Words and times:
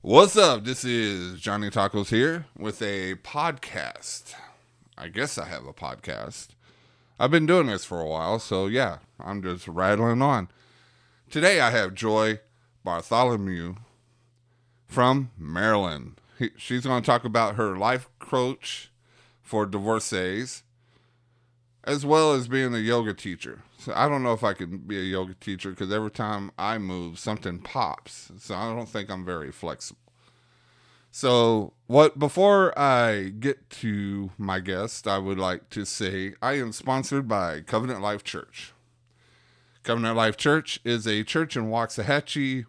What's 0.00 0.36
up? 0.36 0.64
This 0.64 0.84
is 0.84 1.40
Johnny 1.40 1.70
Tacos 1.70 2.10
here 2.10 2.46
with 2.56 2.80
a 2.80 3.16
podcast. 3.16 4.32
I 4.96 5.08
guess 5.08 5.36
I 5.36 5.46
have 5.46 5.66
a 5.66 5.72
podcast. 5.72 6.50
I've 7.18 7.32
been 7.32 7.46
doing 7.46 7.66
this 7.66 7.84
for 7.84 8.00
a 8.00 8.06
while, 8.06 8.38
so 8.38 8.68
yeah, 8.68 8.98
I'm 9.18 9.42
just 9.42 9.66
rattling 9.66 10.22
on. 10.22 10.50
Today 11.28 11.58
I 11.60 11.72
have 11.72 11.94
Joy 11.94 12.38
Bartholomew 12.84 13.74
from 14.86 15.32
Maryland. 15.36 16.20
She's 16.56 16.86
going 16.86 17.02
to 17.02 17.06
talk 17.06 17.24
about 17.24 17.56
her 17.56 17.76
life 17.76 18.08
coach 18.20 18.92
for 19.42 19.66
divorcees, 19.66 20.62
as 21.84 22.04
well 22.04 22.32
as 22.32 22.48
being 22.48 22.74
a 22.74 22.78
yoga 22.78 23.14
teacher. 23.14 23.62
So 23.78 23.92
I 23.94 24.08
don't 24.08 24.22
know 24.22 24.32
if 24.32 24.44
I 24.44 24.52
can 24.52 24.78
be 24.78 24.98
a 24.98 25.02
yoga 25.02 25.34
teacher 25.34 25.70
because 25.70 25.92
every 25.92 26.10
time 26.10 26.50
I 26.58 26.78
move, 26.78 27.18
something 27.18 27.60
pops. 27.60 28.32
So 28.38 28.54
I 28.54 28.74
don't 28.74 28.88
think 28.88 29.10
I'm 29.10 29.24
very 29.24 29.52
flexible. 29.52 30.00
So, 31.10 31.72
what 31.86 32.18
before 32.18 32.78
I 32.78 33.32
get 33.40 33.70
to 33.70 34.30
my 34.36 34.60
guest, 34.60 35.08
I 35.08 35.18
would 35.18 35.38
like 35.38 35.70
to 35.70 35.84
say 35.86 36.34
I 36.42 36.58
am 36.58 36.70
sponsored 36.70 37.26
by 37.26 37.62
Covenant 37.62 38.02
Life 38.02 38.22
Church. 38.24 38.72
Covenant 39.82 40.16
Life 40.16 40.36
Church 40.36 40.78
is 40.84 41.06
a 41.06 41.24
church 41.24 41.56
in 41.56 41.70
Waxahachie, 41.70 42.66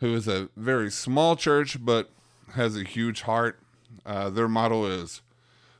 who 0.00 0.14
is 0.14 0.26
a 0.26 0.48
very 0.56 0.90
small 0.90 1.36
church 1.36 1.84
but 1.84 2.10
has 2.54 2.74
a 2.74 2.84
huge 2.84 3.22
heart. 3.22 3.60
Uh, 4.06 4.30
their 4.30 4.48
motto 4.48 4.86
is 4.86 5.20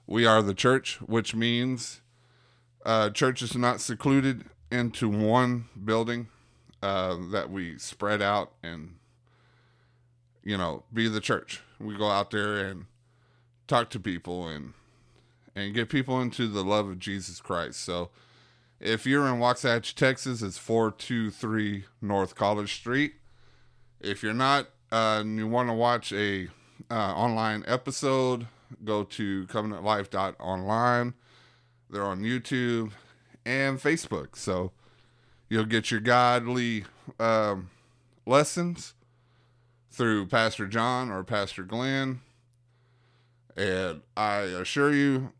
"We 0.06 0.26
are 0.26 0.42
the 0.42 0.54
church," 0.54 1.00
which 1.00 1.34
means 1.34 2.02
uh, 2.84 3.10
church 3.10 3.42
is 3.42 3.56
not 3.56 3.80
secluded 3.80 4.44
into 4.70 5.08
one 5.08 5.66
building. 5.84 6.28
Uh, 6.80 7.16
that 7.32 7.50
we 7.50 7.76
spread 7.76 8.22
out 8.22 8.52
and 8.62 8.94
you 10.44 10.56
know 10.56 10.84
be 10.94 11.08
the 11.08 11.18
church 11.18 11.60
we 11.80 11.96
go 11.96 12.08
out 12.08 12.30
there 12.30 12.56
and 12.56 12.86
talk 13.66 13.90
to 13.90 14.00
people 14.00 14.48
and 14.48 14.74
and 15.54 15.74
get 15.74 15.88
people 15.88 16.20
into 16.20 16.46
the 16.46 16.62
love 16.62 16.88
of 16.88 16.98
Jesus 16.98 17.40
Christ. 17.40 17.80
So 17.80 18.10
if 18.80 19.06
you're 19.06 19.26
in 19.26 19.40
Waxahachie, 19.40 19.94
Texas, 19.94 20.40
it's 20.40 20.56
423 20.56 21.84
North 22.00 22.36
College 22.36 22.74
Street. 22.74 23.14
If 24.00 24.22
you're 24.22 24.34
not 24.34 24.66
uh, 24.92 25.18
and 25.20 25.36
you 25.36 25.48
want 25.48 25.68
to 25.68 25.72
watch 25.72 26.12
a 26.12 26.48
uh, 26.90 26.94
online 26.94 27.64
episode, 27.66 28.46
go 28.84 29.02
to 29.02 29.46
covenantlife.online. 29.46 31.14
They're 31.90 32.04
on 32.04 32.20
YouTube 32.20 32.92
and 33.44 33.78
Facebook. 33.78 34.36
So 34.36 34.72
you'll 35.48 35.64
get 35.64 35.90
your 35.90 36.00
godly 36.00 36.84
um, 37.18 37.70
lessons 38.26 38.94
through 39.90 40.26
Pastor 40.26 40.66
John 40.66 41.10
or 41.10 41.24
Pastor 41.24 41.62
Glenn. 41.62 42.20
And 43.56 44.02
I 44.16 44.40
assure 44.40 44.92
you, 44.92 45.32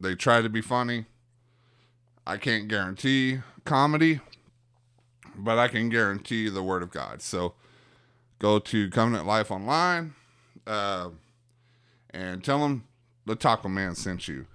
they 0.00 0.14
try 0.14 0.42
to 0.42 0.48
be 0.48 0.60
funny. 0.60 1.06
I 2.26 2.36
can't 2.36 2.68
guarantee 2.68 3.40
comedy, 3.64 4.20
but 5.36 5.58
I 5.58 5.68
can 5.68 5.88
guarantee 5.88 6.48
the 6.48 6.62
Word 6.62 6.82
of 6.82 6.90
God. 6.90 7.22
So 7.22 7.54
go 8.38 8.58
to 8.58 8.90
Covenant 8.90 9.26
Life 9.26 9.50
Online 9.50 10.14
uh, 10.66 11.10
and 12.10 12.44
tell 12.44 12.60
them 12.60 12.84
the 13.24 13.36
Taco 13.36 13.68
Man 13.68 13.94
sent 13.94 14.28
you. 14.28 14.46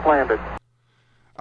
Has 0.00 0.06
landed. 0.06 0.40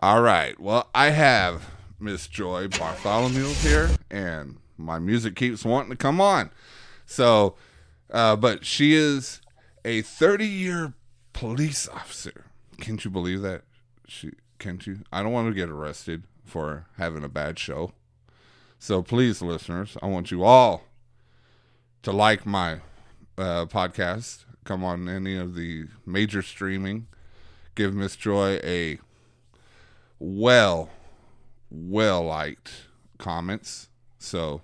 All 0.02 0.22
right. 0.22 0.60
Well, 0.60 0.90
I 0.94 1.10
have 1.10 1.70
Miss 2.00 2.28
Joy 2.28 2.68
Bartholomew 2.68 3.48
here, 3.56 3.90
and 4.10 4.58
my 4.78 5.00
music 5.00 5.36
keeps 5.36 5.66
wanting 5.66 5.92
to 5.92 5.98
come 5.98 6.22
on. 6.22 6.52
So, 7.06 7.56
uh, 8.12 8.36
but 8.36 8.66
she 8.66 8.94
is 8.94 9.42
a 9.84 10.02
30 10.02 10.46
year 10.46 10.94
police 11.34 11.88
officer. 11.88 12.46
Can't 12.80 13.04
you 13.04 13.12
believe 13.12 13.42
that? 13.42 13.64
She 14.08 14.32
can't 14.60 14.86
you? 14.86 15.00
I 15.12 15.22
don't 15.22 15.32
want 15.32 15.48
to 15.50 15.54
get 15.54 15.70
arrested 15.70 16.24
for 16.44 16.86
having 16.98 17.24
a 17.24 17.30
bad 17.30 17.60
show. 17.60 17.92
So 18.80 19.02
please, 19.02 19.42
listeners, 19.42 19.98
I 20.02 20.08
want 20.08 20.32
you 20.32 20.44
all 20.44 20.84
to 22.04 22.12
like 22.12 22.46
my 22.46 22.76
uh, 23.38 23.66
podcast. 23.66 24.46
Come 24.64 24.84
on 24.84 25.08
any 25.10 25.36
of 25.36 25.56
the 25.56 25.86
major 26.06 26.42
streaming. 26.42 27.08
Give 27.75 27.94
Miss 27.94 28.16
Joy 28.16 28.59
a 28.63 29.00
well, 30.19 30.90
well 31.69 32.24
liked 32.24 32.72
comments. 33.18 33.90
So, 34.18 34.62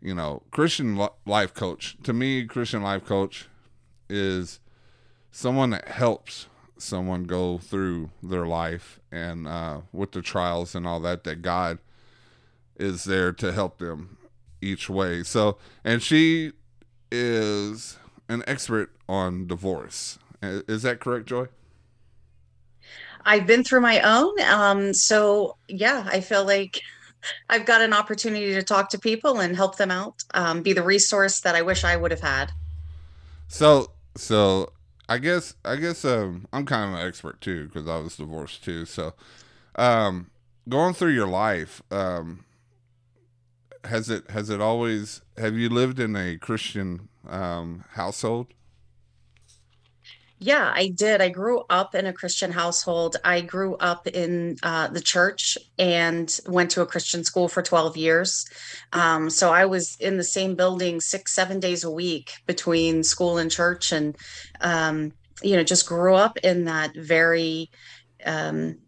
you 0.00 0.14
know, 0.14 0.42
Christian 0.50 0.98
life 1.26 1.54
coach, 1.54 1.96
to 2.02 2.12
me, 2.12 2.44
Christian 2.46 2.82
life 2.82 3.04
coach 3.04 3.48
is 4.08 4.60
someone 5.30 5.70
that 5.70 5.88
helps 5.88 6.46
someone 6.78 7.24
go 7.24 7.58
through 7.58 8.10
their 8.22 8.46
life 8.46 8.98
and 9.12 9.46
uh, 9.46 9.80
with 9.92 10.12
the 10.12 10.22
trials 10.22 10.74
and 10.74 10.86
all 10.86 11.00
that, 11.00 11.24
that 11.24 11.42
God 11.42 11.78
is 12.76 13.04
there 13.04 13.32
to 13.32 13.52
help 13.52 13.78
them 13.78 14.16
each 14.60 14.88
way. 14.88 15.22
So, 15.22 15.58
and 15.84 16.02
she 16.02 16.52
is 17.12 17.98
an 18.28 18.42
expert 18.46 18.90
on 19.08 19.46
divorce. 19.46 20.18
Is 20.42 20.82
that 20.82 21.00
correct, 21.00 21.26
Joy? 21.26 21.48
I've 23.24 23.46
been 23.46 23.64
through 23.64 23.80
my 23.80 24.00
own. 24.00 24.40
Um, 24.42 24.94
so 24.94 25.56
yeah, 25.68 26.06
I 26.06 26.20
feel 26.20 26.44
like 26.44 26.80
I've 27.48 27.66
got 27.66 27.80
an 27.80 27.92
opportunity 27.92 28.52
to 28.54 28.62
talk 28.62 28.90
to 28.90 28.98
people 28.98 29.40
and 29.40 29.56
help 29.56 29.76
them 29.76 29.90
out, 29.90 30.22
um, 30.34 30.62
be 30.62 30.72
the 30.72 30.82
resource 30.82 31.40
that 31.40 31.54
I 31.54 31.62
wish 31.62 31.84
I 31.84 31.96
would 31.96 32.10
have 32.10 32.20
had. 32.20 32.52
So 33.48 33.90
so 34.16 34.72
I 35.08 35.18
guess 35.18 35.54
I 35.64 35.76
guess 35.76 36.04
um 36.04 36.46
I'm 36.52 36.66
kind 36.66 36.92
of 36.92 37.00
an 37.00 37.06
expert 37.06 37.40
too 37.40 37.66
because 37.66 37.88
I 37.88 37.98
was 37.98 38.16
divorced 38.16 38.64
too. 38.64 38.84
So 38.84 39.14
um 39.76 40.30
going 40.68 40.94
through 40.94 41.12
your 41.12 41.26
life 41.26 41.82
um 41.90 42.44
has 43.84 44.08
it 44.08 44.30
has 44.30 44.50
it 44.50 44.60
always 44.60 45.22
have 45.36 45.54
you 45.54 45.68
lived 45.68 46.00
in 46.00 46.16
a 46.16 46.36
Christian 46.36 47.08
um 47.28 47.84
household? 47.92 48.48
Yeah, 50.44 50.70
I 50.74 50.88
did. 50.88 51.22
I 51.22 51.30
grew 51.30 51.62
up 51.70 51.94
in 51.94 52.04
a 52.04 52.12
Christian 52.12 52.52
household. 52.52 53.16
I 53.24 53.40
grew 53.40 53.76
up 53.76 54.06
in 54.06 54.58
uh, 54.62 54.88
the 54.88 55.00
church 55.00 55.56
and 55.78 56.38
went 56.46 56.70
to 56.72 56.82
a 56.82 56.86
Christian 56.86 57.24
school 57.24 57.48
for 57.48 57.62
12 57.62 57.96
years. 57.96 58.44
Um, 58.92 59.30
so 59.30 59.54
I 59.54 59.64
was 59.64 59.96
in 60.00 60.18
the 60.18 60.22
same 60.22 60.54
building 60.54 61.00
six, 61.00 61.32
seven 61.32 61.60
days 61.60 61.82
a 61.82 61.90
week 61.90 62.32
between 62.44 63.04
school 63.04 63.38
and 63.38 63.50
church, 63.50 63.90
and 63.90 64.18
um, 64.60 65.14
you 65.42 65.56
know, 65.56 65.64
just 65.64 65.88
grew 65.88 66.14
up 66.14 66.36
in 66.42 66.66
that 66.66 66.94
very, 66.94 67.70
um, 68.26 68.80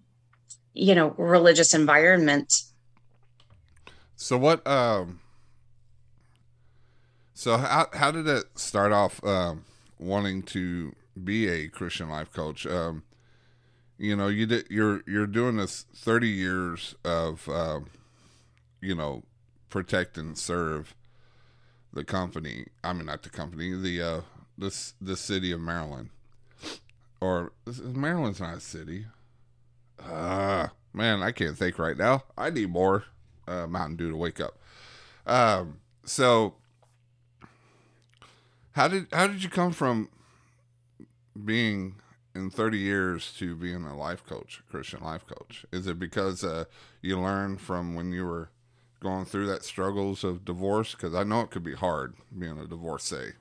you 0.74 0.94
know, 0.94 1.14
religious 1.16 1.72
environment. 1.72 2.52
So 4.16 4.36
what 4.36 4.66
um 4.66 5.20
so 7.32 7.56
how 7.56 7.86
how 7.94 8.10
did 8.10 8.26
it 8.26 8.44
start 8.56 8.92
off 8.92 9.24
um 9.24 9.64
wanting 9.98 10.42
to 10.42 10.92
be 11.22 11.48
a 11.48 11.68
Christian 11.68 12.08
life 12.08 12.32
coach? 12.32 12.66
Um 12.66 13.04
you 13.98 14.14
know, 14.14 14.28
you 14.28 14.46
did 14.46 14.66
you're 14.70 15.02
you're 15.06 15.26
doing 15.26 15.56
this 15.56 15.86
30 15.94 16.28
years 16.28 16.94
of 17.04 17.48
um 17.48 17.86
you 18.80 18.94
know, 18.94 19.22
protect 19.70 20.18
and 20.18 20.36
serve 20.36 20.94
the 21.92 22.04
company. 22.04 22.66
I 22.84 22.92
mean 22.92 23.06
not 23.06 23.22
the 23.22 23.30
company, 23.30 23.74
the 23.74 24.02
uh 24.02 24.20
this 24.58 24.94
the 25.00 25.16
city 25.16 25.52
of 25.52 25.60
Maryland. 25.60 26.10
Or 27.20 27.52
Maryland's 27.82 28.40
not 28.40 28.56
a 28.56 28.60
city. 28.60 29.06
Uh 29.98 30.68
man, 30.92 31.22
I 31.22 31.30
can't 31.30 31.56
think 31.56 31.78
right 31.78 31.96
now. 31.96 32.24
I 32.36 32.50
need 32.50 32.70
more 32.70 33.04
uh, 33.46 33.66
Mountain 33.66 33.96
Dew 33.96 34.10
to 34.10 34.16
wake 34.16 34.40
up. 34.40 34.58
Um, 35.26 35.80
so 36.04 36.54
how 38.72 38.88
did 38.88 39.06
how 39.12 39.26
did 39.26 39.42
you 39.42 39.50
come 39.50 39.72
from 39.72 40.08
being 41.44 41.96
in 42.34 42.50
30 42.50 42.78
years 42.78 43.32
to 43.38 43.54
being 43.54 43.84
a 43.84 43.96
life 43.96 44.24
coach, 44.24 44.62
a 44.66 44.70
Christian 44.70 45.02
life 45.02 45.26
coach? 45.26 45.64
Is 45.72 45.86
it 45.86 45.98
because 45.98 46.44
uh, 46.44 46.64
you 47.02 47.20
learned 47.20 47.60
from 47.60 47.94
when 47.94 48.12
you 48.12 48.24
were 48.24 48.50
going 49.00 49.24
through 49.24 49.46
that 49.46 49.64
struggles 49.64 50.24
of 50.24 50.44
divorce? 50.44 50.92
Because 50.92 51.14
I 51.14 51.24
know 51.24 51.42
it 51.42 51.50
could 51.50 51.64
be 51.64 51.74
hard 51.74 52.14
being 52.36 52.58
a 52.58 52.66
divorcee. 52.66 53.32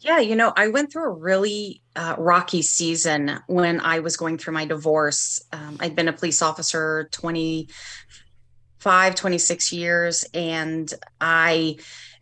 Yeah, 0.00 0.20
you 0.20 0.36
know, 0.36 0.52
I 0.56 0.68
went 0.68 0.92
through 0.92 1.06
a 1.06 1.10
really 1.10 1.82
uh, 1.96 2.14
rocky 2.18 2.62
season 2.62 3.40
when 3.48 3.80
I 3.80 3.98
was 3.98 4.16
going 4.16 4.38
through 4.38 4.54
my 4.54 4.64
divorce. 4.64 5.44
Um, 5.52 5.76
I'd 5.80 5.96
been 5.96 6.06
a 6.06 6.12
police 6.12 6.40
officer 6.40 7.08
25, 7.10 7.74
26 9.16 9.72
years, 9.72 10.24
and 10.32 10.92
I 11.20 11.78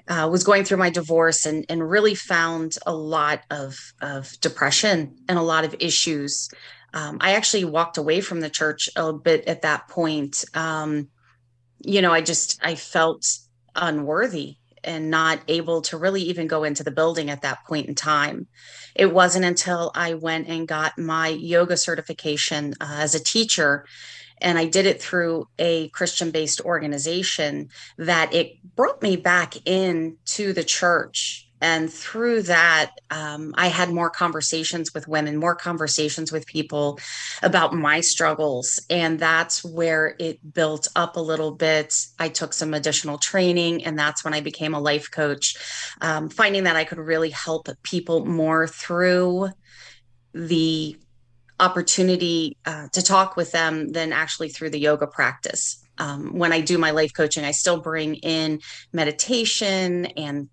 uh, 0.08 0.28
was 0.30 0.44
going 0.44 0.64
through 0.64 0.76
my 0.76 0.90
divorce 0.90 1.46
and, 1.46 1.64
and 1.68 1.88
really 1.88 2.14
found 2.14 2.76
a 2.86 2.94
lot 2.94 3.40
of, 3.50 3.76
of 4.00 4.32
depression 4.40 5.16
and 5.28 5.38
a 5.38 5.42
lot 5.42 5.64
of 5.64 5.74
issues. 5.80 6.48
Um, 6.94 7.18
I 7.20 7.34
actually 7.34 7.64
walked 7.64 7.98
away 7.98 8.20
from 8.20 8.40
the 8.40 8.50
church 8.50 8.88
a 8.96 9.12
bit 9.12 9.46
at 9.48 9.62
that 9.62 9.88
point. 9.88 10.44
Um, 10.54 11.08
you 11.84 12.00
know, 12.00 12.12
I 12.12 12.20
just, 12.20 12.58
I 12.62 12.74
felt 12.74 13.26
unworthy 13.74 14.56
and 14.84 15.10
not 15.10 15.40
able 15.48 15.82
to 15.82 15.98
really 15.98 16.22
even 16.22 16.46
go 16.46 16.62
into 16.62 16.84
the 16.84 16.90
building 16.92 17.28
at 17.28 17.42
that 17.42 17.64
point 17.66 17.88
in 17.88 17.94
time. 17.94 18.46
It 18.94 19.12
wasn't 19.12 19.44
until 19.44 19.90
I 19.94 20.14
went 20.14 20.48
and 20.48 20.68
got 20.68 20.96
my 20.96 21.28
yoga 21.28 21.76
certification 21.76 22.74
uh, 22.80 22.98
as 23.00 23.14
a 23.14 23.22
teacher 23.22 23.84
and 24.38 24.58
I 24.58 24.66
did 24.66 24.86
it 24.86 25.00
through 25.00 25.48
a 25.58 25.88
Christian 25.90 26.30
based 26.30 26.60
organization 26.60 27.70
that 27.98 28.32
it 28.34 28.56
brought 28.76 29.02
me 29.02 29.16
back 29.16 29.54
into 29.66 30.52
the 30.52 30.64
church. 30.64 31.42
And 31.58 31.90
through 31.90 32.42
that 32.42 32.92
um, 33.10 33.54
i 33.56 33.68
had 33.68 33.88
more 33.88 34.10
conversations 34.10 34.92
with 34.92 35.08
women 35.08 35.38
more 35.38 35.54
conversations 35.54 36.30
with 36.30 36.46
people 36.46 36.98
about 37.42 37.72
my 37.72 38.02
struggles. 38.02 38.78
And 38.90 39.18
that's 39.18 39.64
where 39.64 40.16
it 40.18 40.52
built 40.52 40.86
up 40.94 41.16
a 41.16 41.20
little 41.20 41.52
bit. 41.52 41.94
I 42.18 42.28
took 42.28 42.52
some 42.52 42.74
additional 42.74 43.16
training 43.16 43.86
and 43.86 43.98
that's 43.98 44.22
when 44.22 44.34
i 44.34 44.40
became 44.42 44.74
a 44.74 44.80
life 44.80 45.10
coach 45.10 45.56
um, 46.02 46.28
finding 46.28 46.64
that 46.64 46.76
i 46.76 46.84
could 46.84 46.98
really 46.98 47.30
help 47.30 47.70
people 47.82 48.26
more 48.26 48.68
through 48.68 49.48
the 50.34 50.98
opportunity 51.58 52.56
uh, 52.66 52.88
to 52.92 53.02
talk 53.02 53.36
with 53.36 53.52
them 53.52 53.92
than 53.92 54.12
actually 54.12 54.48
through 54.48 54.70
the 54.70 54.78
yoga 54.78 55.06
practice. 55.06 55.82
Um, 55.98 56.38
when 56.38 56.52
I 56.52 56.60
do 56.60 56.76
my 56.76 56.90
life 56.90 57.14
coaching, 57.14 57.44
I 57.44 57.52
still 57.52 57.80
bring 57.80 58.16
in 58.16 58.60
meditation 58.92 60.06
and 60.06 60.48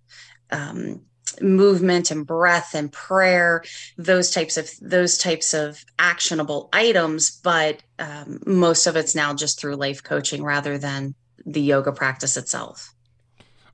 um, 0.52 1.02
movement 1.42 2.12
and 2.12 2.26
breath 2.26 2.74
and 2.76 2.92
prayer 2.92 3.64
those 3.98 4.30
types 4.30 4.58
of 4.58 4.70
those 4.82 5.18
types 5.18 5.54
of 5.54 5.84
actionable 5.98 6.70
items 6.74 7.32
but 7.44 7.82
um, 8.00 8.40
most 8.46 8.86
of 8.86 8.96
it's 8.96 9.16
now 9.16 9.34
just 9.34 9.60
through 9.60 9.76
life 9.76 10.04
coaching 10.04 10.44
rather 10.44 10.78
than 10.78 11.16
the 11.46 11.62
yoga 11.62 11.92
practice 11.92 12.38
itself. 12.38 12.94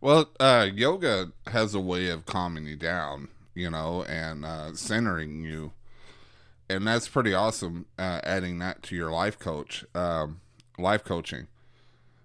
Well 0.01 0.29
uh, 0.39 0.67
yoga 0.73 1.31
has 1.47 1.73
a 1.73 1.81
way 1.81 2.09
of 2.09 2.25
calming 2.25 2.65
you 2.65 2.75
down 2.75 3.27
you 3.55 3.69
know 3.69 4.03
and 4.03 4.45
uh, 4.45 4.73
centering 4.75 5.43
you 5.43 5.73
and 6.69 6.85
that's 6.87 7.07
pretty 7.07 7.33
awesome 7.33 7.85
uh, 7.97 8.19
adding 8.23 8.59
that 8.59 8.83
to 8.83 8.95
your 8.95 9.11
life 9.11 9.39
coach 9.39 9.85
um, 9.95 10.41
life 10.77 11.03
coaching 11.03 11.47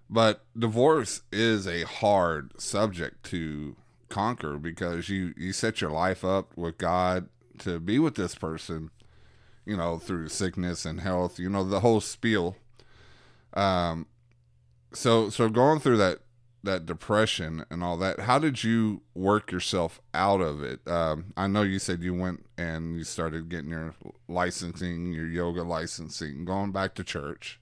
but 0.09 0.45
divorce 0.57 1.21
is 1.31 1.67
a 1.67 1.83
hard 1.83 2.59
subject 2.61 3.23
to 3.25 3.75
conquer 4.09 4.57
because 4.57 5.09
you 5.09 5.33
you 5.35 5.51
set 5.51 5.81
your 5.81 5.89
life 5.89 6.23
up 6.23 6.55
with 6.55 6.77
God 6.77 7.27
to 7.59 7.79
be 7.79 7.99
with 7.99 8.15
this 8.15 8.35
person, 8.35 8.91
you 9.65 9.75
know, 9.75 9.97
through 9.97 10.29
sickness 10.29 10.85
and 10.85 11.01
health, 11.01 11.39
you 11.39 11.49
know, 11.49 11.63
the 11.63 11.79
whole 11.79 12.01
spiel. 12.01 12.55
Um 13.53 14.07
so 14.93 15.29
so 15.29 15.49
going 15.49 15.79
through 15.79 15.97
that 15.97 16.19
that 16.65 16.85
depression 16.85 17.65
and 17.69 17.83
all 17.83 17.97
that, 17.97 18.21
how 18.21 18.39
did 18.39 18.63
you 18.63 19.01
work 19.13 19.51
yourself 19.51 20.01
out 20.13 20.41
of 20.41 20.63
it? 20.63 20.85
Um, 20.87 21.33
I 21.37 21.47
know 21.47 21.61
you 21.61 21.79
said 21.79 22.03
you 22.03 22.13
went 22.13 22.45
and 22.57 22.97
you 22.97 23.03
started 23.03 23.49
getting 23.49 23.69
your 23.69 23.93
licensing, 24.27 25.13
your 25.13 25.27
yoga 25.27 25.63
licensing, 25.63 26.45
going 26.45 26.71
back 26.71 26.93
to 26.95 27.03
church, 27.03 27.59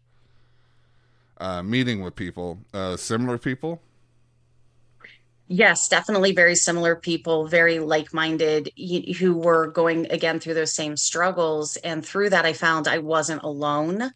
uh, 1.38 1.62
meeting 1.64 2.02
with 2.02 2.16
people, 2.16 2.60
uh, 2.74 2.98
similar 2.98 3.38
people. 3.38 3.82
Yes, 5.48 5.90
definitely 5.90 6.32
very 6.32 6.56
similar 6.56 6.96
people, 6.96 7.48
very 7.48 7.80
like 7.80 8.14
minded, 8.14 8.72
who 9.20 9.36
were 9.36 9.68
going 9.68 10.10
again 10.10 10.40
through 10.40 10.54
those 10.54 10.74
same 10.74 10.96
struggles. 10.96 11.76
And 11.76 12.04
through 12.04 12.30
that, 12.30 12.46
I 12.46 12.54
found 12.54 12.88
I 12.88 13.00
wasn't 13.00 13.44
alone. 13.44 14.02
Uh, 14.02 14.12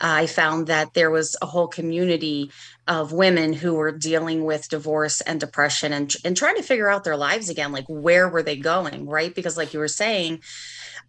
I 0.00 0.26
found 0.26 0.66
that 0.66 0.92
there 0.92 1.12
was 1.12 1.36
a 1.40 1.46
whole 1.46 1.68
community 1.68 2.50
of 2.86 3.12
women 3.12 3.52
who 3.52 3.74
were 3.74 3.92
dealing 3.92 4.44
with 4.44 4.68
divorce 4.68 5.20
and 5.22 5.40
depression 5.40 5.92
and, 5.92 6.12
and 6.24 6.36
trying 6.36 6.56
to 6.56 6.62
figure 6.62 6.88
out 6.88 7.04
their 7.04 7.16
lives 7.16 7.48
again. 7.48 7.72
Like, 7.72 7.86
where 7.88 8.28
were 8.28 8.42
they 8.42 8.56
going? 8.56 9.06
Right. 9.06 9.34
Because, 9.34 9.56
like 9.56 9.72
you 9.72 9.80
were 9.80 9.88
saying, 9.88 10.42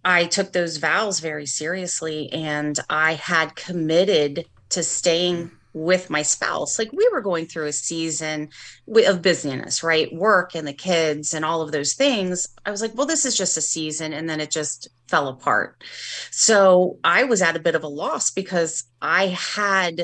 I 0.03 0.25
took 0.25 0.53
those 0.53 0.77
vows 0.77 1.19
very 1.19 1.45
seriously 1.45 2.31
and 2.31 2.79
I 2.89 3.13
had 3.13 3.55
committed 3.55 4.45
to 4.69 4.83
staying 4.83 5.51
with 5.75 6.09
my 6.09 6.21
spouse. 6.21 6.79
Like 6.79 6.91
we 6.93 7.07
were 7.11 7.21
going 7.21 7.47
through 7.47 7.67
a 7.67 7.73
season 7.73 8.49
of 8.87 9.21
busyness, 9.21 9.83
right? 9.83 10.13
Work 10.13 10.55
and 10.55 10.65
the 10.65 10.73
kids 10.73 11.33
and 11.33 11.43
all 11.43 11.61
of 11.61 11.73
those 11.73 11.93
things. 11.93 12.47
I 12.65 12.71
was 12.71 12.81
like, 12.81 12.95
well, 12.95 13.05
this 13.05 13.25
is 13.25 13.37
just 13.37 13.57
a 13.57 13.61
season. 13.61 14.13
And 14.13 14.29
then 14.29 14.39
it 14.39 14.51
just 14.51 14.87
fell 15.09 15.27
apart. 15.27 15.83
So 16.31 16.97
I 17.03 17.25
was 17.25 17.41
at 17.41 17.57
a 17.57 17.59
bit 17.59 17.75
of 17.75 17.83
a 17.83 17.89
loss 17.89 18.31
because 18.31 18.85
I 19.01 19.27
had 19.27 20.03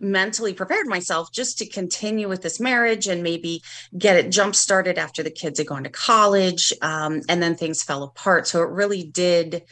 mentally 0.00 0.52
prepared 0.52 0.86
myself 0.86 1.32
just 1.32 1.58
to 1.58 1.66
continue 1.66 2.28
with 2.28 2.42
this 2.42 2.60
marriage 2.60 3.06
and 3.06 3.22
maybe 3.22 3.62
get 3.96 4.16
it 4.16 4.30
jump 4.30 4.54
started 4.54 4.98
after 4.98 5.22
the 5.22 5.30
kids 5.30 5.58
had 5.58 5.66
gone 5.66 5.84
to 5.84 5.90
college. 5.90 6.72
Um, 6.82 7.22
and 7.28 7.42
then 7.42 7.54
things 7.54 7.82
fell 7.82 8.02
apart. 8.02 8.46
So 8.48 8.62
it 8.62 8.70
really 8.70 9.04
did 9.04 9.62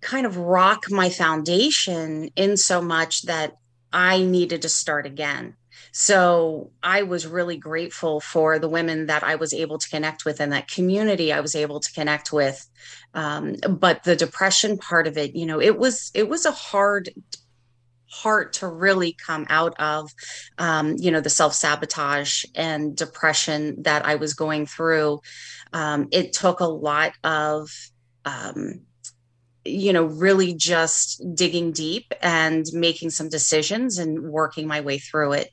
kind 0.00 0.26
of 0.26 0.36
rock 0.36 0.90
my 0.90 1.10
foundation 1.10 2.30
in 2.36 2.56
so 2.56 2.82
much 2.82 3.22
that 3.22 3.56
I 3.92 4.22
needed 4.22 4.62
to 4.62 4.68
start 4.68 5.06
again. 5.06 5.56
So 5.92 6.70
I 6.82 7.02
was 7.02 7.26
really 7.26 7.58
grateful 7.58 8.20
for 8.20 8.58
the 8.58 8.68
women 8.68 9.06
that 9.06 9.22
I 9.22 9.34
was 9.34 9.52
able 9.52 9.78
to 9.78 9.88
connect 9.88 10.24
with 10.24 10.40
and 10.40 10.52
that 10.52 10.68
community 10.68 11.32
I 11.32 11.40
was 11.40 11.54
able 11.54 11.80
to 11.80 11.92
connect 11.92 12.32
with. 12.32 12.66
Um, 13.14 13.56
but 13.68 14.02
the 14.02 14.16
depression 14.16 14.78
part 14.78 15.06
of 15.06 15.18
it, 15.18 15.34
you 15.34 15.44
know, 15.44 15.60
it 15.60 15.78
was 15.78 16.10
it 16.14 16.28
was 16.28 16.46
a 16.46 16.50
hard 16.50 17.10
part 18.20 18.52
to 18.52 18.68
really 18.68 19.12
come 19.12 19.46
out 19.48 19.74
of 19.80 20.10
um, 20.58 20.96
you 20.98 21.10
know 21.10 21.20
the 21.20 21.30
self-sabotage 21.30 22.44
and 22.54 22.96
depression 22.96 23.82
that 23.82 24.04
i 24.04 24.14
was 24.14 24.34
going 24.34 24.66
through 24.66 25.20
um, 25.72 26.08
it 26.12 26.32
took 26.32 26.60
a 26.60 26.66
lot 26.66 27.12
of 27.24 27.70
um, 28.24 28.82
you 29.64 29.92
know, 29.92 30.04
really 30.04 30.54
just 30.54 31.22
digging 31.34 31.72
deep 31.72 32.12
and 32.20 32.66
making 32.72 33.10
some 33.10 33.28
decisions 33.28 33.98
and 33.98 34.22
working 34.22 34.66
my 34.66 34.80
way 34.80 34.98
through 34.98 35.32
it. 35.32 35.50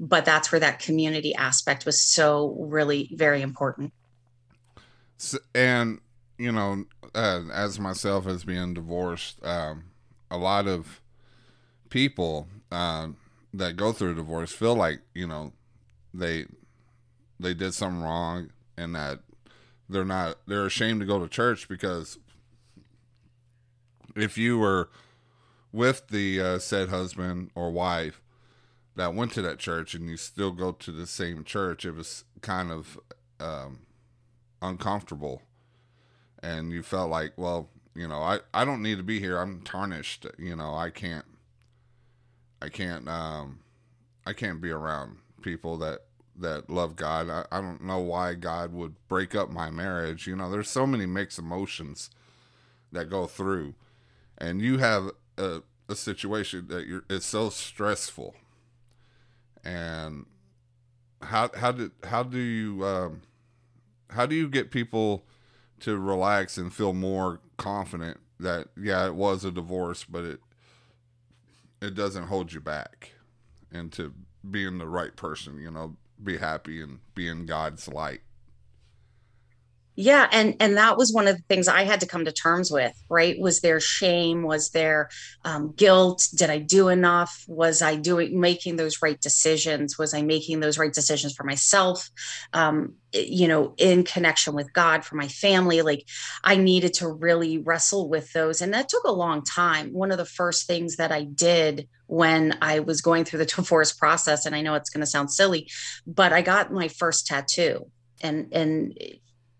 But 0.00 0.24
that's 0.24 0.50
where 0.50 0.60
that 0.60 0.80
community 0.80 1.34
aspect 1.34 1.86
was 1.86 2.02
so 2.02 2.56
really 2.58 3.10
very 3.12 3.40
important. 3.40 3.92
So, 5.16 5.38
and, 5.54 6.00
you 6.38 6.50
know, 6.50 6.84
uh, 7.14 7.42
as 7.52 7.78
myself 7.78 8.26
as 8.26 8.44
being 8.44 8.74
divorced, 8.74 9.44
um, 9.44 9.84
a 10.30 10.38
lot 10.38 10.66
of 10.66 11.00
people 11.92 12.48
uh, 12.70 13.08
that 13.52 13.76
go 13.76 13.92
through 13.92 14.12
a 14.12 14.14
divorce 14.14 14.50
feel 14.50 14.74
like, 14.74 15.00
you 15.14 15.26
know, 15.26 15.52
they 16.14 16.46
they 17.38 17.52
did 17.52 17.74
something 17.74 18.02
wrong 18.02 18.50
and 18.78 18.94
that 18.94 19.20
they're 19.90 20.04
not 20.04 20.38
they're 20.46 20.66
ashamed 20.66 21.00
to 21.00 21.06
go 21.06 21.18
to 21.18 21.28
church 21.28 21.68
because 21.68 22.18
if 24.16 24.38
you 24.38 24.58
were 24.58 24.88
with 25.70 26.08
the 26.08 26.40
uh, 26.40 26.58
said 26.58 26.88
husband 26.88 27.50
or 27.54 27.70
wife 27.70 28.22
that 28.96 29.14
went 29.14 29.32
to 29.32 29.42
that 29.42 29.58
church 29.58 29.92
and 29.94 30.08
you 30.08 30.16
still 30.16 30.50
go 30.50 30.72
to 30.72 30.92
the 30.92 31.06
same 31.06 31.44
church, 31.44 31.84
it 31.84 31.92
was 31.92 32.24
kind 32.40 32.70
of 32.70 32.98
um, 33.38 33.80
uncomfortable. 34.62 35.42
And 36.42 36.72
you 36.72 36.82
felt 36.82 37.10
like, 37.10 37.32
well, 37.36 37.68
you 37.94 38.08
know, 38.08 38.20
I, 38.20 38.40
I 38.52 38.64
don't 38.64 38.82
need 38.82 38.96
to 38.96 39.02
be 39.02 39.20
here. 39.20 39.38
I'm 39.38 39.60
tarnished. 39.62 40.26
You 40.38 40.56
know, 40.56 40.74
I 40.74 40.90
can't, 40.90 41.24
I 42.62 42.68
can't, 42.68 43.08
um, 43.08 43.60
I 44.24 44.32
can't 44.32 44.60
be 44.60 44.70
around 44.70 45.18
people 45.42 45.76
that, 45.78 46.00
that 46.38 46.70
love 46.70 46.96
God. 46.96 47.28
I, 47.28 47.44
I 47.50 47.60
don't 47.60 47.82
know 47.82 47.98
why 47.98 48.34
God 48.34 48.72
would 48.72 48.94
break 49.08 49.34
up 49.34 49.50
my 49.50 49.70
marriage. 49.70 50.26
You 50.26 50.36
know, 50.36 50.50
there's 50.50 50.70
so 50.70 50.86
many 50.86 51.06
mixed 51.06 51.38
emotions 51.38 52.10
that 52.92 53.10
go 53.10 53.26
through 53.26 53.74
and 54.42 54.60
you 54.60 54.78
have 54.78 55.10
a, 55.38 55.62
a 55.88 55.94
situation 55.94 56.66
that 56.68 56.86
you're 56.86 57.04
it's 57.08 57.26
so 57.26 57.48
stressful 57.48 58.34
and 59.64 60.26
how 61.22 61.48
how 61.56 61.72
did 61.72 61.92
how 62.04 62.22
do 62.22 62.38
you 62.38 62.84
um, 62.84 63.22
how 64.10 64.26
do 64.26 64.34
you 64.34 64.48
get 64.48 64.70
people 64.70 65.24
to 65.80 65.96
relax 65.96 66.58
and 66.58 66.74
feel 66.74 66.92
more 66.92 67.40
confident 67.56 68.18
that 68.40 68.68
yeah 68.76 69.06
it 69.06 69.14
was 69.14 69.44
a 69.44 69.50
divorce 69.50 70.04
but 70.04 70.24
it 70.24 70.40
it 71.82 71.94
doesn't 71.94 72.28
hold 72.28 72.52
you 72.52 72.60
back 72.60 73.12
into 73.72 74.14
being 74.48 74.78
the 74.78 74.86
right 74.86 75.16
person 75.16 75.58
you 75.58 75.70
know 75.70 75.96
be 76.22 76.38
happy 76.38 76.80
and 76.80 77.00
be 77.14 77.28
in 77.28 77.46
god's 77.46 77.88
light 77.88 78.20
yeah 79.94 80.28
and 80.32 80.56
and 80.60 80.76
that 80.76 80.96
was 80.96 81.12
one 81.12 81.28
of 81.28 81.36
the 81.36 81.42
things 81.48 81.68
i 81.68 81.82
had 81.84 82.00
to 82.00 82.06
come 82.06 82.24
to 82.24 82.32
terms 82.32 82.70
with 82.70 82.92
right? 83.12 83.38
Was 83.38 83.60
there 83.60 83.78
shame? 83.78 84.42
Was 84.42 84.70
there 84.70 85.10
um, 85.44 85.72
guilt? 85.76 86.28
Did 86.34 86.50
i 86.50 86.58
do 86.58 86.88
enough? 86.88 87.44
Was 87.46 87.82
i 87.82 87.94
doing 87.94 88.40
making 88.40 88.76
those 88.76 89.02
right 89.02 89.20
decisions? 89.20 89.98
Was 89.98 90.14
i 90.14 90.22
making 90.22 90.60
those 90.60 90.78
right 90.78 90.92
decisions 90.92 91.34
for 91.34 91.44
myself? 91.44 92.10
Um, 92.52 92.94
you 93.12 93.46
know 93.46 93.74
in 93.76 94.04
connection 94.04 94.54
with 94.54 94.72
god 94.72 95.04
for 95.04 95.16
my 95.16 95.28
family 95.28 95.82
like 95.82 96.02
i 96.44 96.56
needed 96.56 96.94
to 96.94 97.06
really 97.06 97.58
wrestle 97.58 98.08
with 98.08 98.32
those 98.32 98.62
and 98.62 98.72
that 98.72 98.88
took 98.88 99.04
a 99.04 99.12
long 99.12 99.44
time. 99.44 99.92
One 99.92 100.10
of 100.10 100.16
the 100.16 100.24
first 100.24 100.66
things 100.66 100.96
that 100.96 101.12
i 101.12 101.24
did 101.24 101.86
when 102.06 102.56
i 102.62 102.80
was 102.80 103.02
going 103.02 103.24
through 103.24 103.40
the 103.40 103.44
divorce 103.56 103.92
process 103.92 104.46
and 104.46 104.54
i 104.54 104.62
know 104.62 104.74
it's 104.74 104.90
going 104.90 105.02
to 105.02 105.06
sound 105.06 105.30
silly 105.30 105.68
but 106.06 106.32
i 106.32 106.40
got 106.40 106.72
my 106.72 106.88
first 106.88 107.26
tattoo 107.26 107.90
and 108.22 108.48
and 108.52 108.98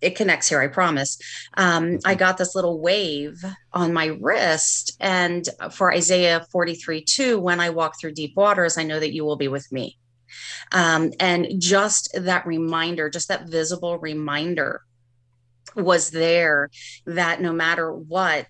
it 0.03 0.17
connects 0.17 0.49
here, 0.49 0.61
I 0.61 0.69
promise. 0.69 1.19
Um, 1.57 1.99
I 2.05 2.15
got 2.15 2.37
this 2.37 2.55
little 2.55 2.81
wave 2.81 3.43
on 3.73 3.93
my 3.93 4.07
wrist. 4.21 4.97
And 5.01 5.49
for 5.71 5.93
Isaiah 5.93 6.45
43 6.51 7.05
2, 7.05 7.39
when 7.39 7.61
I 7.61 7.71
walk 7.71 7.99
through 7.99 8.13
deep 8.13 8.37
waters, 8.37 8.77
I 8.77 8.83
know 8.83 9.01
that 9.01 9.15
you 9.15 9.25
will 9.25 9.37
be 9.37 9.49
with 9.49 9.71
me. 9.73 9.99
Um, 10.73 11.13
and 11.21 11.47
just 11.59 12.11
that 12.15 12.47
reminder, 12.47 13.11
just 13.11 13.29
that 13.29 13.49
visible 13.49 13.99
reminder 13.99 14.83
was 15.75 16.11
there 16.11 16.71
that 17.07 17.41
no 17.41 17.53
matter 17.53 17.93
what, 17.93 18.47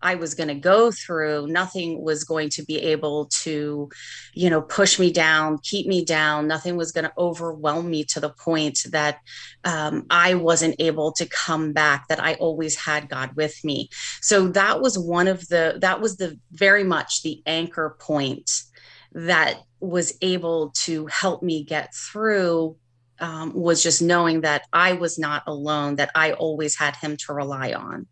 I 0.00 0.14
was 0.14 0.34
going 0.34 0.48
to 0.48 0.54
go 0.54 0.90
through, 0.90 1.48
nothing 1.48 2.02
was 2.02 2.24
going 2.24 2.50
to 2.50 2.64
be 2.64 2.78
able 2.78 3.26
to, 3.42 3.88
you 4.34 4.50
know, 4.50 4.62
push 4.62 4.98
me 4.98 5.12
down, 5.12 5.58
keep 5.62 5.86
me 5.86 6.04
down. 6.04 6.46
Nothing 6.46 6.76
was 6.76 6.92
going 6.92 7.04
to 7.04 7.12
overwhelm 7.18 7.90
me 7.90 8.04
to 8.04 8.20
the 8.20 8.30
point 8.30 8.80
that 8.90 9.18
um, 9.64 10.06
I 10.10 10.34
wasn't 10.34 10.76
able 10.78 11.12
to 11.12 11.26
come 11.26 11.72
back, 11.72 12.08
that 12.08 12.22
I 12.22 12.34
always 12.34 12.76
had 12.76 13.08
God 13.08 13.34
with 13.34 13.56
me. 13.64 13.88
So 14.20 14.48
that 14.48 14.80
was 14.80 14.98
one 14.98 15.28
of 15.28 15.48
the, 15.48 15.78
that 15.80 16.00
was 16.00 16.16
the 16.16 16.38
very 16.52 16.84
much 16.84 17.22
the 17.22 17.42
anchor 17.46 17.96
point 17.98 18.50
that 19.12 19.56
was 19.80 20.12
able 20.22 20.70
to 20.70 21.06
help 21.06 21.42
me 21.42 21.64
get 21.64 21.94
through 21.94 22.76
um, 23.20 23.52
was 23.52 23.82
just 23.82 24.00
knowing 24.00 24.42
that 24.42 24.62
I 24.72 24.92
was 24.92 25.18
not 25.18 25.42
alone, 25.46 25.96
that 25.96 26.10
I 26.14 26.32
always 26.32 26.76
had 26.76 26.96
Him 26.96 27.16
to 27.26 27.32
rely 27.32 27.72
on. 27.72 28.06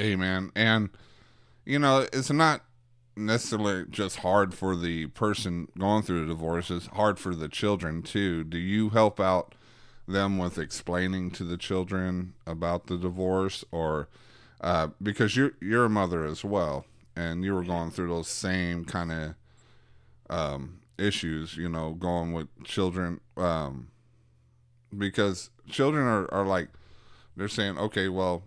Amen. 0.00 0.50
And 0.54 0.90
you 1.64 1.78
know, 1.78 2.06
it's 2.12 2.30
not 2.30 2.62
necessarily 3.16 3.84
just 3.88 4.18
hard 4.18 4.54
for 4.54 4.76
the 4.76 5.06
person 5.08 5.68
going 5.78 6.02
through 6.02 6.22
the 6.22 6.34
divorce, 6.34 6.70
it's 6.70 6.86
hard 6.88 7.18
for 7.18 7.34
the 7.34 7.48
children 7.48 8.02
too. 8.02 8.44
Do 8.44 8.58
you 8.58 8.90
help 8.90 9.20
out 9.20 9.54
them 10.06 10.36
with 10.36 10.58
explaining 10.58 11.30
to 11.30 11.44
the 11.44 11.56
children 11.56 12.34
about 12.46 12.86
the 12.86 12.98
divorce 12.98 13.64
or 13.70 14.08
uh, 14.60 14.88
because 15.02 15.36
you're 15.36 15.52
you're 15.60 15.86
a 15.86 15.90
mother 15.90 16.24
as 16.24 16.44
well 16.44 16.84
and 17.16 17.44
you 17.44 17.54
were 17.54 17.64
going 17.64 17.90
through 17.90 18.08
those 18.08 18.28
same 18.28 18.84
kind 18.84 19.12
of 19.12 19.34
um, 20.30 20.80
issues, 20.98 21.56
you 21.56 21.68
know, 21.68 21.92
going 21.92 22.32
with 22.32 22.48
children 22.64 23.20
um, 23.36 23.88
because 24.96 25.50
children 25.68 26.06
are, 26.06 26.32
are 26.32 26.46
like 26.46 26.68
they're 27.36 27.48
saying, 27.48 27.78
okay, 27.78 28.08
well, 28.08 28.44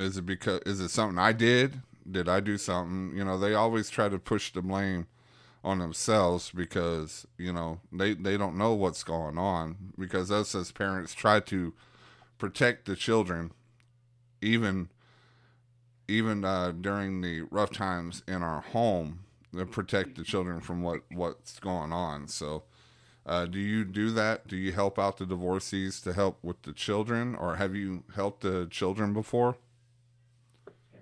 is 0.00 0.16
it 0.16 0.26
because 0.26 0.60
is 0.66 0.80
it 0.80 0.88
something 0.90 1.18
I 1.18 1.32
did? 1.32 1.82
Did 2.10 2.28
I 2.28 2.40
do 2.40 2.58
something? 2.58 3.16
You 3.16 3.24
know, 3.24 3.38
they 3.38 3.54
always 3.54 3.90
try 3.90 4.08
to 4.08 4.18
push 4.18 4.52
the 4.52 4.62
blame 4.62 5.06
on 5.62 5.78
themselves 5.78 6.50
because 6.54 7.26
you 7.36 7.52
know 7.52 7.80
they 7.92 8.14
they 8.14 8.36
don't 8.36 8.56
know 8.56 8.72
what's 8.72 9.04
going 9.04 9.36
on 9.36 9.76
because 9.98 10.30
us 10.30 10.54
as 10.54 10.72
parents 10.72 11.12
try 11.12 11.38
to 11.38 11.74
protect 12.38 12.86
the 12.86 12.96
children 12.96 13.52
even 14.40 14.88
even 16.08 16.44
uh, 16.44 16.72
during 16.72 17.20
the 17.20 17.42
rough 17.42 17.70
times 17.70 18.22
in 18.26 18.42
our 18.42 18.62
home 18.62 19.20
to 19.54 19.66
protect 19.66 20.16
the 20.16 20.24
children 20.24 20.60
from 20.60 20.82
what 20.82 21.02
what's 21.10 21.60
going 21.60 21.92
on 21.92 22.26
so 22.26 22.62
uh, 23.26 23.44
do 23.44 23.58
you 23.58 23.84
do 23.84 24.10
that 24.10 24.48
do 24.48 24.56
you 24.56 24.72
help 24.72 24.98
out 24.98 25.18
the 25.18 25.26
divorcees 25.26 26.00
to 26.00 26.14
help 26.14 26.38
with 26.42 26.62
the 26.62 26.72
children 26.72 27.34
or 27.34 27.56
have 27.56 27.74
you 27.76 28.02
helped 28.16 28.40
the 28.40 28.66
children 28.70 29.12
before 29.12 29.56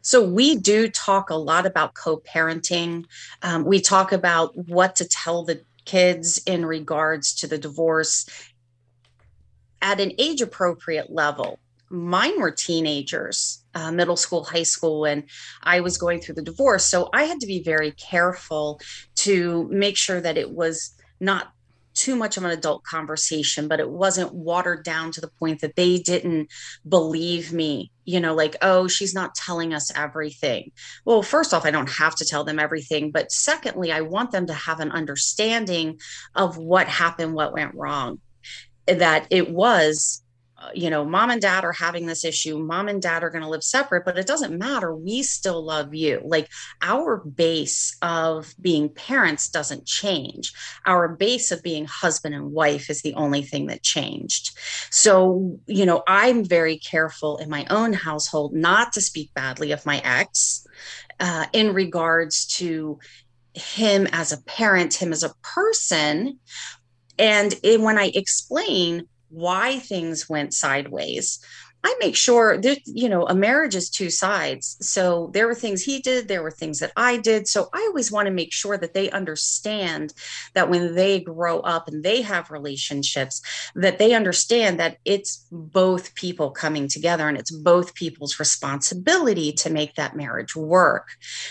so 0.03 0.25
we 0.25 0.57
do 0.57 0.89
talk 0.89 1.31
a 1.31 1.35
lot 1.35 1.67
about 1.67 1.95
co-parenting. 1.95 3.05
Um, 3.43 3.65
we 3.65 3.81
talk 3.81 4.13
about 4.13 4.57
what 4.57 4.97
to 4.97 5.09
tell 5.09 5.45
the 5.45 5.63
kids 5.85 6.41
in 6.47 6.67
regards 6.67 7.35
to 7.37 7.47
the 7.47 7.59
divorce 7.59 8.29
at 9.81 10.01
an 10.01 10.13
age 10.19 10.43
appropriate 10.43 11.11
level. 11.11 11.59
Mine 11.91 12.39
were 12.39 12.51
teenagers, 12.51 13.65
uh, 13.75 13.91
middle 13.91 14.17
school, 14.17 14.45
high 14.45 14.65
school, 14.65 15.01
when 15.01 15.25
I 15.63 15.81
was 15.81 15.97
going 15.97 16.21
through 16.21 16.35
the 16.35 16.43
divorce. 16.43 16.85
So 16.85 17.09
I 17.15 17.25
had 17.25 17.41
to 17.41 17.47
be 17.47 17.63
very 17.63 17.93
careful 17.93 18.81
to 19.17 19.67
make 19.71 19.97
sure 19.97 20.21
that 20.21 20.37
it 20.37 20.51
was 20.51 20.95
not 21.21 21.53
too 21.99 22.15
much 22.15 22.37
of 22.37 22.45
an 22.45 22.51
adult 22.51 22.85
conversation, 22.85 23.67
but 23.67 23.81
it 23.81 23.91
wasn't 23.91 24.33
watered 24.33 24.85
down 24.85 25.11
to 25.13 25.21
the 25.21 25.29
point 25.29 25.61
that 25.61 25.75
they 25.75 25.99
didn't 25.99 26.49
believe 26.89 27.53
me, 27.53 27.91
you 28.05 28.21
know, 28.21 28.35
like, 28.35 28.57
oh, 28.63 28.87
she's 28.87 29.15
not 29.15 29.35
telling 29.35 29.75
us 29.75 29.91
everything. 29.97 30.71
Well, 31.05 31.23
first 31.23 31.53
off, 31.53 31.67
I 31.67 31.73
don't 31.73 31.91
have 31.91 32.15
to 32.17 32.25
tell 32.25 32.45
them 32.45 32.61
everything. 32.61 33.11
But 33.11 33.33
secondly, 33.33 33.91
I 33.91 34.03
want 34.03 34.31
them 34.31 34.47
to 34.47 34.55
have 34.55 34.79
an 34.79 34.93
understanding 34.93 35.99
of 36.37 36.57
what 36.57 36.87
happened, 36.87 37.35
what 37.35 37.53
went 37.53 37.75
wrong, 37.75 38.21
that 38.87 39.27
it 39.31 39.51
was 39.51 40.23
you 40.75 40.91
know, 40.91 41.05
mom 41.05 41.31
and 41.31 41.41
dad 41.41 41.65
are 41.65 41.73
having 41.73 42.07
this 42.07 42.25
issue. 42.25 42.59
Mom 42.59 42.89
and 42.89 43.01
dad 43.01 43.23
are 43.23 43.31
going 43.31 43.43
to 43.43 43.49
live 43.49 43.63
separate, 43.63 44.05
but 44.05 44.19
it 44.19 44.27
doesn't 44.27 44.59
matter. 44.59 44.95
We 44.95 45.23
still 45.23 45.65
love 45.65 45.95
you. 45.95 46.21
Like 46.25 46.49
our 46.83 47.19
base 47.19 47.97
of 48.03 48.55
being 48.61 48.89
parents 48.89 49.49
doesn't 49.49 49.87
change. 49.87 50.53
Our 50.85 51.09
base 51.09 51.53
of 51.53 51.63
being 51.63 51.87
husband 51.87 52.35
and 52.35 52.53
wife 52.53 52.91
is 52.91 53.03
the 53.03 53.15
only 53.15 53.43
thing 53.43 53.67
that 53.67 53.83
changed. 53.83 54.59
So, 54.91 55.59
you 55.67 55.87
know, 55.87 56.03
I'm 56.07 56.45
very 56.45 56.79
careful 56.79 57.39
in 57.39 57.49
my 57.49 57.67
own 57.71 57.93
household 57.93 58.53
not 58.55 58.93
to 58.95 59.01
speak 59.01 59.33
badly 59.35 59.73
of 59.73 59.87
my 59.87 59.99
ex 60.05 60.67
uh, 61.21 61.47
in 61.53 61.73
regards 61.73 62.47
to 62.47 62.99
him 63.55 64.07
as 64.13 64.33
a 64.33 64.43
parent, 64.43 64.95
him 64.95 65.13
as 65.13 65.23
a 65.23 65.35
person. 65.43 66.39
And 67.19 67.55
it, 67.63 67.81
when 67.81 67.99
I 67.99 68.11
explain, 68.15 69.09
why 69.31 69.79
things 69.79 70.29
went 70.29 70.55
sideways 70.55 71.41
I 71.85 71.95
make 72.01 72.17
sure 72.17 72.59
that, 72.59 72.81
you 72.87 73.09
know, 73.09 73.27
a 73.27 73.35
marriage 73.35 73.77
is 73.77 73.89
two 73.89 74.11
sides. 74.11 74.77
So 74.81 75.31
there 75.33 75.47
were 75.47 75.55
things 75.55 75.83
he 75.83 76.01
did, 76.01 76.27
there 76.27 76.43
were 76.43 76.51
things 76.51 76.81
that 76.81 76.93
I 76.97 77.19
did. 77.19 77.47
So 77.47 77.69
I 77.73 77.87
always 77.89 78.11
want 78.11 78.27
to 78.27 78.33
make 78.33 78.53
sure 78.53 78.77
that 78.77 78.95
they 78.95 79.11
understand 79.11 80.13
that 80.55 80.69
when 80.69 80.97
they 80.97 81.21
grow 81.21 81.61
up 81.61 81.87
and 81.87 82.03
they 82.03 82.23
have 82.23 82.51
relationships, 82.51 83.41
that 83.77 83.99
they 83.99 84.13
understand 84.13 84.81
that 84.81 84.99
it's 85.05 85.47
both 85.53 86.15
people 86.17 86.51
coming 86.51 86.89
together 86.89 87.29
and 87.29 87.39
it's 87.39 87.53
both 87.53 87.95
people's 87.95 88.41
responsibility 88.41 89.53
to 89.53 89.71
make 89.71 89.95
that 89.95 90.17
marriage 90.17 90.57
work. 90.57 91.09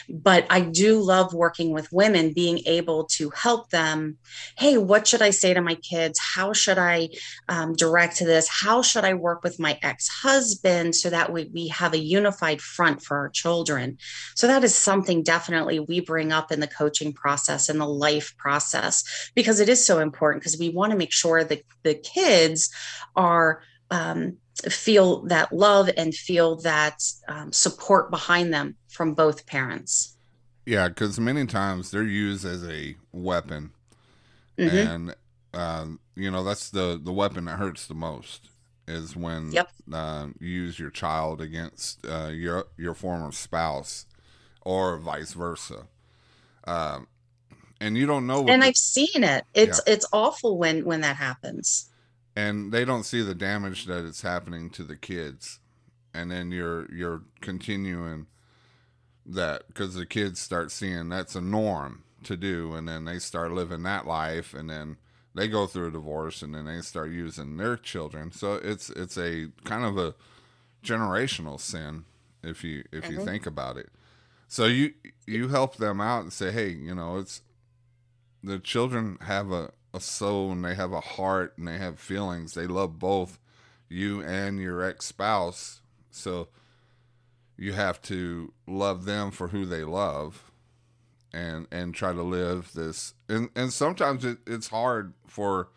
But 0.10 0.46
I 0.50 0.60
do 0.62 1.00
love 1.00 1.34
working 1.34 1.72
with 1.72 1.91
women, 1.93 2.34
being 2.34 2.60
able 2.65 3.05
to 3.05 3.29
help 3.29 3.69
them. 3.69 4.17
Hey, 4.57 4.77
what 4.77 5.07
should 5.07 5.22
I 5.22 5.29
say 5.29 5.53
to 5.53 5.62
my 5.62 5.75
kids? 5.75 6.19
How 6.19 6.51
should 6.51 6.77
I 6.77 7.10
um, 7.48 7.74
direct 7.75 8.19
this? 8.19 8.50
How 8.50 8.81
should 8.81 9.05
I 9.05 9.13
work 9.13 9.43
with 9.43 9.57
my 9.57 9.79
ex 9.81 10.10
husband 10.21 10.95
so 10.95 11.09
that 11.09 11.31
we, 11.31 11.45
we 11.53 11.67
have 11.67 11.93
a 11.93 12.00
unified 12.00 12.62
front 12.62 13.01
for 13.01 13.17
our 13.17 13.29
children. 13.29 13.97
So 14.36 14.47
that 14.47 14.63
is 14.63 14.75
something 14.75 15.24
definitely 15.24 15.79
we 15.79 16.00
bring 16.00 16.31
up 16.31 16.51
in 16.51 16.59
the 16.59 16.67
coaching 16.67 17.13
process 17.13 17.69
and 17.69 17.79
the 17.79 17.88
life 17.88 18.36
process 18.38 19.03
because 19.36 19.59
it 19.59 19.69
is 19.69 19.86
so 19.86 20.00
important 20.00 20.43
because 20.43 20.59
we 20.59 20.69
want 20.69 20.91
to 20.91 20.97
make 20.97 21.13
sure 21.13 21.43
that 21.43 21.63
the 21.83 21.95
kids 21.95 22.69
are 23.15 23.62
um, 23.89 24.38
feel 24.69 25.21
that 25.27 25.53
love 25.53 25.89
and 25.95 26.13
feel 26.13 26.57
that 26.57 27.03
um, 27.27 27.51
support 27.51 28.12
behind 28.12 28.53
them 28.53 28.75
from 28.89 29.13
both 29.13 29.45
parents. 29.45 30.17
Yeah, 30.65 30.89
because 30.89 31.19
many 31.19 31.45
times 31.45 31.91
they're 31.91 32.03
used 32.03 32.43
as 32.45 32.67
a 32.67 32.95
weapon, 33.13 33.71
mm-hmm. 34.57 34.75
and 34.75 35.15
uh, 35.53 35.86
you 36.15 36.29
know 36.29 36.43
that's 36.43 36.69
the 36.71 37.00
the 37.01 37.13
weapon 37.13 37.45
that 37.45 37.57
hurts 37.57 37.88
the 37.88 37.93
most 37.93 38.50
is 38.88 39.15
when 39.15 39.51
yep. 39.51 39.70
uh, 39.91 40.27
you 40.39 40.48
use 40.48 40.79
your 40.79 40.89
child 40.89 41.41
against 41.41 42.06
uh, 42.06 42.29
your 42.29 42.65
your 42.77 42.94
former 42.94 43.32
spouse, 43.32 44.06
or 44.62 44.98
vice 44.98 45.34
versa. 45.34 45.88
Um, 46.65 47.08
and 47.79 47.98
you 47.98 48.06
don't 48.06 48.27
know. 48.27 48.48
and 48.48 48.62
the, 48.62 48.67
I've 48.67 48.77
seen 48.77 49.24
it. 49.24 49.46
It's 49.53 49.82
yeah. 49.86 49.94
it's 49.94 50.08
awful 50.12 50.58
when 50.58 50.86
when 50.86 51.01
that 51.01 51.17
happens. 51.17 51.89
And 52.36 52.72
they 52.72 52.86
don't 52.86 53.03
see 53.03 53.22
the 53.22 53.34
damage 53.34 53.86
that 53.86 54.06
it's 54.06 54.22
happening 54.22 54.70
to 54.72 54.84
the 54.84 54.96
kids, 54.96 55.60
and 56.13 56.32
then 56.32 56.51
you're 56.51 56.91
you're 56.94 57.24
continuing 57.41 58.27
that 59.25 59.67
because 59.67 59.96
the 59.96 60.06
kids 60.06 60.39
start 60.39 60.72
seeing 60.72 61.10
that's 61.10 61.36
a 61.36 61.41
norm 61.41 62.03
to 62.24 62.38
do, 62.38 62.74
and 62.74 62.88
then 62.88 63.06
they 63.06 63.20
start 63.20 63.51
living 63.51 63.84
that 63.84 64.08
life, 64.08 64.53
and 64.53 64.70
then 64.70 64.98
they 65.38 65.48
go 65.48 65.67
through 65.67 65.88
a 65.88 65.91
divorce 65.91 66.41
and 66.41 66.56
then 66.56 66.65
they 66.65 66.82
start 66.82 67.12
using 67.12 67.58
their 67.58 67.77
children. 67.77 68.32
So 68.32 68.56
it's 68.56 68.89
it's 68.89 69.17
a 69.17 69.50
kind 69.63 69.86
of 69.86 69.98
a 69.98 70.15
generational 70.84 71.60
sin 71.60 72.06
if 72.44 72.63
you 72.63 72.84
if 72.91 73.10
you 73.10 73.17
mm-hmm. 73.17 73.25
think 73.25 73.46
about 73.46 73.77
it. 73.77 73.89
So 74.48 74.65
you 74.65 74.94
you 75.27 75.50
help 75.50 75.75
them 75.77 76.01
out 76.01 76.24
and 76.24 76.34
say, 76.34 76.51
hey, 76.51 76.70
you 76.70 76.96
know, 76.96 77.17
it's 77.17 77.41
the 78.44 78.60
children 78.60 79.17
have 79.22 79.51
a, 79.51 79.72
a 79.94 80.00
soul 80.00 80.51
and 80.51 80.65
they 80.65 80.74
have 80.74 80.94
a 80.94 81.01
heart 81.01 81.58
and 81.58 81.67
they 81.67 81.77
have 81.77 82.00
feelings. 82.00 82.53
They 82.53 82.65
love 82.65 82.98
both 82.98 83.39
you 83.89 84.22
and 84.24 84.60
your 84.60 84.82
ex 84.82 85.06
spouse. 85.06 85.82
So 86.10 86.48
you 87.58 87.74
have 87.74 88.01
to 88.03 88.53
love 88.65 89.06
them 89.06 89.29
for 89.32 89.50
who 89.50 89.65
they 89.65 89.84
love 89.84 90.47
and 91.38 91.67
and 91.72 91.94
try 91.94 92.12
to 92.12 92.24
live 92.24 92.72
this 92.74 93.13
and 93.29 93.50
and 93.56 93.72
sometimes 93.72 94.25
it, 94.25 94.39
it's 94.48 94.70
hard 94.70 95.13
for 95.27 95.70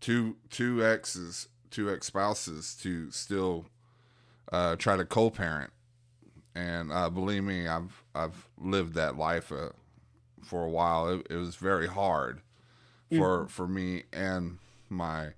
two 0.00 0.36
two 0.50 0.84
exes 0.84 1.48
two 1.70 1.90
ex 1.90 2.06
spouses 2.06 2.74
to 2.74 3.10
still 3.10 3.66
uh, 4.52 4.76
try 4.76 4.96
to 4.96 5.04
co-parent. 5.04 5.70
And 6.54 6.92
uh, 6.92 7.08
believe 7.08 7.42
me 7.42 7.66
I've 7.66 8.04
I've 8.14 8.48
lived 8.60 8.94
that 8.94 9.16
life 9.16 9.50
uh, 9.50 9.70
for 10.42 10.64
a 10.64 10.68
while. 10.68 11.08
It, 11.08 11.26
it 11.30 11.36
was 11.36 11.56
very 11.56 11.86
hard 11.88 12.42
for 13.10 13.46
for 13.48 13.66
me 13.66 14.04
and 14.12 14.58
my 14.88 15.34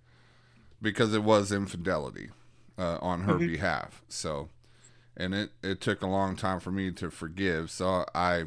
because 0.83 1.15
it 1.15 1.23
was 1.23 1.51
infidelity 1.53 2.31
uh, 2.79 2.99
on 3.01 3.23
her 3.23 3.37
behalf. 3.39 4.03
So 4.09 4.49
and 5.17 5.35
it 5.35 5.51
it 5.63 5.81
took 5.81 6.03
a 6.03 6.09
long 6.09 6.35
time 6.35 6.59
for 6.59 6.73
me 6.73 6.91
to 6.93 7.11
forgive. 7.11 7.71
So 7.71 8.05
I 8.15 8.47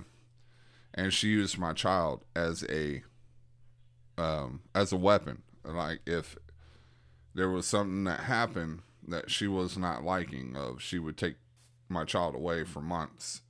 and 0.97 1.13
she 1.13 1.27
used 1.27 1.59
my 1.59 1.71
child 1.71 2.25
as 2.35 2.65
a 2.67 3.03
um 4.17 4.61
as 4.73 4.91
a 4.91 4.97
weapon. 4.97 5.43
Like 5.63 5.99
if 6.05 6.35
there 7.35 7.49
was 7.49 7.67
something 7.67 8.03
that 8.05 8.21
happened 8.21 8.81
that 9.07 9.29
she 9.29 9.47
was 9.47 9.77
not 9.77 10.03
liking 10.03 10.57
of 10.57 10.81
she 10.81 10.97
would 10.97 11.15
take 11.15 11.35
my 11.87 12.03
child 12.03 12.35
away 12.35 12.63
for 12.63 12.81
months. 12.81 13.43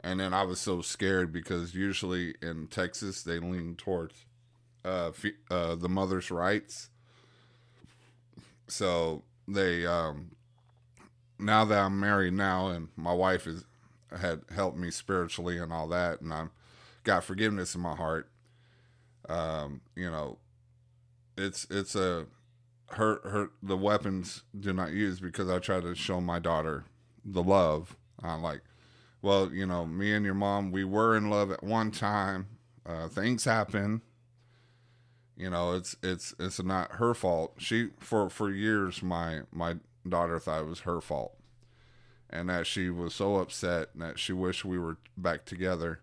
And 0.00 0.20
then 0.20 0.32
i 0.32 0.44
was 0.44 0.60
so 0.60 0.80
scared 0.80 1.32
because 1.32 1.74
usually 1.74 2.36
in 2.40 2.68
texas 2.68 3.22
they 3.22 3.40
lean 3.40 3.74
towards 3.74 4.24
uh, 4.84 5.10
uh 5.50 5.74
the 5.74 5.88
mother's 5.88 6.30
rights. 6.30 6.88
So 8.68 9.24
they 9.48 9.84
um 9.84 10.30
now 11.38 11.64
that 11.64 11.78
i'm 11.78 12.00
married 12.00 12.32
now 12.32 12.68
and 12.68 12.88
my 12.96 13.12
wife 13.12 13.46
is 13.46 13.64
had 14.20 14.42
helped 14.54 14.78
me 14.78 14.90
spiritually 14.90 15.58
and 15.58 15.72
all 15.72 15.86
that 15.88 16.20
and 16.20 16.32
i'm 16.32 16.50
got 17.06 17.24
forgiveness 17.24 17.74
in 17.74 17.80
my 17.80 17.94
heart. 17.94 18.28
Um, 19.28 19.80
you 19.94 20.10
know, 20.10 20.38
it's 21.38 21.66
it's 21.70 21.94
a 21.94 22.26
her 22.90 23.20
her 23.24 23.50
the 23.62 23.76
weapons 23.76 24.42
do 24.58 24.72
not 24.72 24.92
use 24.92 25.20
because 25.20 25.48
I 25.48 25.58
try 25.58 25.80
to 25.80 25.94
show 25.94 26.20
my 26.20 26.38
daughter 26.38 26.84
the 27.24 27.42
love. 27.42 27.96
I'm 28.22 28.42
like, 28.42 28.60
well, 29.22 29.50
you 29.52 29.66
know, 29.66 29.86
me 29.86 30.12
and 30.12 30.24
your 30.24 30.34
mom, 30.34 30.72
we 30.72 30.84
were 30.84 31.16
in 31.16 31.30
love 31.30 31.50
at 31.50 31.62
one 31.62 31.90
time. 31.90 32.48
Uh, 32.84 33.08
things 33.08 33.44
happen. 33.44 34.02
You 35.36 35.50
know, 35.50 35.74
it's 35.74 35.96
it's 36.02 36.34
it's 36.38 36.62
not 36.62 36.92
her 36.92 37.14
fault. 37.14 37.54
She 37.58 37.90
for 38.00 38.28
for 38.28 38.50
years 38.50 39.02
my 39.02 39.42
my 39.52 39.76
daughter 40.08 40.38
thought 40.38 40.62
it 40.62 40.68
was 40.68 40.80
her 40.80 41.00
fault, 41.00 41.36
and 42.28 42.48
that 42.48 42.66
she 42.66 42.90
was 42.90 43.14
so 43.14 43.36
upset 43.36 43.90
that 43.94 44.18
she 44.18 44.32
wished 44.32 44.64
we 44.64 44.78
were 44.78 44.96
back 45.16 45.44
together 45.44 46.00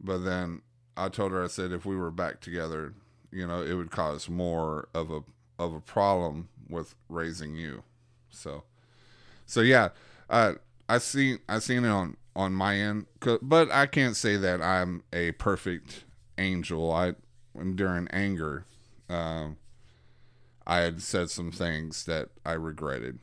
but 0.00 0.18
then 0.18 0.62
I 0.96 1.08
told 1.08 1.32
her, 1.32 1.44
I 1.44 1.48
said, 1.48 1.72
if 1.72 1.84
we 1.84 1.96
were 1.96 2.10
back 2.10 2.40
together, 2.40 2.94
you 3.30 3.46
know, 3.46 3.62
it 3.62 3.74
would 3.74 3.90
cause 3.90 4.28
more 4.28 4.88
of 4.94 5.10
a 5.10 5.20
of 5.58 5.72
a 5.72 5.80
problem 5.80 6.48
with 6.68 6.94
raising 7.08 7.56
you. 7.56 7.82
So, 8.30 8.64
so 9.46 9.60
yeah, 9.60 9.90
uh, 10.28 10.54
I 10.88 10.98
see 10.98 11.38
I 11.48 11.58
seen 11.58 11.84
it 11.84 11.88
on 11.88 12.16
on 12.34 12.52
my 12.52 12.76
end, 12.76 13.06
but 13.42 13.70
I 13.70 13.86
can't 13.86 14.16
say 14.16 14.36
that 14.36 14.60
I'm 14.60 15.02
a 15.12 15.32
perfect 15.32 16.04
angel. 16.38 16.92
I 16.92 17.14
during 17.74 18.08
anger, 18.08 18.66
um, 19.08 19.56
I 20.66 20.78
had 20.80 21.00
said 21.00 21.30
some 21.30 21.50
things 21.50 22.04
that 22.04 22.28
I 22.44 22.52
regretted, 22.52 23.18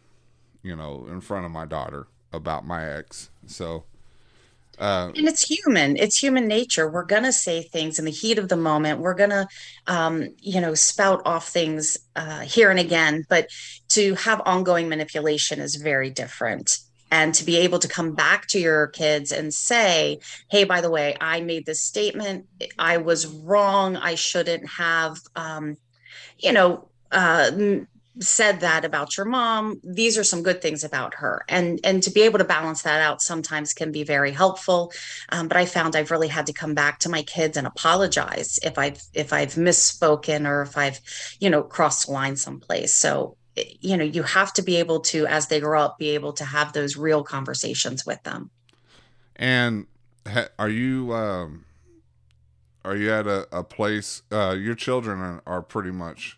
you 0.63 0.75
know, 0.75 1.05
in 1.09 1.21
front 1.21 1.45
of 1.45 1.51
my 1.51 1.65
daughter 1.65 2.07
about 2.31 2.65
my 2.65 2.89
ex. 2.89 3.29
So 3.45 3.85
uh, 4.79 5.11
and 5.15 5.27
it's 5.27 5.43
human. 5.43 5.97
It's 5.97 6.17
human 6.17 6.47
nature. 6.47 6.89
We're 6.89 7.05
gonna 7.05 7.31
say 7.31 7.61
things 7.61 7.99
in 7.99 8.05
the 8.05 8.11
heat 8.11 8.39
of 8.39 8.49
the 8.49 8.57
moment. 8.57 8.99
We're 8.99 9.13
gonna, 9.13 9.47
um, 9.87 10.29
you 10.39 10.59
know, 10.61 10.73
spout 10.73 11.21
off 11.25 11.49
things 11.49 11.97
uh, 12.15 12.41
here 12.41 12.69
and 12.71 12.79
again. 12.79 13.25
But 13.29 13.47
to 13.89 14.15
have 14.15 14.41
ongoing 14.45 14.89
manipulation 14.89 15.59
is 15.59 15.75
very 15.75 16.09
different. 16.09 16.79
And 17.11 17.35
to 17.35 17.45
be 17.45 17.57
able 17.57 17.77
to 17.77 17.87
come 17.87 18.15
back 18.15 18.47
to 18.47 18.59
your 18.59 18.87
kids 18.87 19.31
and 19.31 19.53
say, 19.53 20.19
"Hey, 20.49 20.63
by 20.63 20.81
the 20.81 20.89
way, 20.89 21.15
I 21.21 21.41
made 21.41 21.67
this 21.67 21.81
statement. 21.81 22.47
I 22.79 22.97
was 22.97 23.27
wrong. 23.27 23.95
I 23.95 24.15
shouldn't 24.15 24.67
have." 24.67 25.17
Um, 25.35 25.77
you 26.39 26.51
know, 26.51 26.89
uh, 27.11 27.51
said 28.19 28.59
that 28.59 28.85
about 28.85 29.17
your 29.17 29.25
mom 29.25 29.79
these 29.83 30.17
are 30.17 30.23
some 30.23 30.43
good 30.43 30.61
things 30.61 30.83
about 30.83 31.15
her. 31.15 31.43
And 31.49 31.79
and 31.83 32.03
to 32.03 32.11
be 32.11 32.21
able 32.21 32.39
to 32.39 32.45
balance 32.45 32.83
that 32.83 33.01
out 33.01 33.21
sometimes 33.21 33.73
can 33.73 33.91
be 33.91 34.03
very 34.03 34.31
helpful. 34.31 34.91
Um, 35.29 35.47
but 35.47 35.57
i 35.57 35.65
found 35.65 35.95
i've 35.95 36.11
really 36.11 36.27
had 36.27 36.47
to 36.47 36.53
come 36.53 36.73
back 36.73 36.99
to 36.99 37.09
my 37.09 37.23
kids 37.23 37.57
and 37.57 37.65
apologize 37.65 38.59
if 38.63 38.77
i've 38.77 39.01
if 39.13 39.33
i've 39.33 39.55
misspoken 39.55 40.47
or 40.47 40.61
if 40.61 40.77
i've 40.77 40.99
you 41.39 41.49
know 41.49 41.63
crossed 41.63 42.07
the 42.07 42.13
line 42.13 42.35
someplace. 42.35 42.93
So 42.93 43.37
you 43.55 43.97
know 43.97 44.03
you 44.03 44.23
have 44.23 44.53
to 44.53 44.61
be 44.61 44.77
able 44.77 44.99
to 44.99 45.25
as 45.27 45.47
they 45.47 45.59
grow 45.59 45.81
up 45.81 45.97
be 45.97 46.09
able 46.09 46.33
to 46.33 46.45
have 46.45 46.73
those 46.73 46.95
real 46.97 47.23
conversations 47.23 48.05
with 48.05 48.21
them. 48.23 48.51
And 49.35 49.87
ha- 50.27 50.49
are 50.59 50.69
you 50.69 51.13
um 51.13 51.65
are 52.85 52.95
you 52.95 53.11
at 53.11 53.25
a, 53.25 53.47
a 53.51 53.63
place 53.63 54.21
uh 54.31 54.51
your 54.51 54.75
children 54.75 55.19
are, 55.19 55.41
are 55.47 55.61
pretty 55.61 55.91
much 55.91 56.37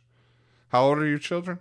how 0.70 0.86
old 0.86 0.98
are 0.98 1.08
your 1.08 1.20
children? 1.20 1.60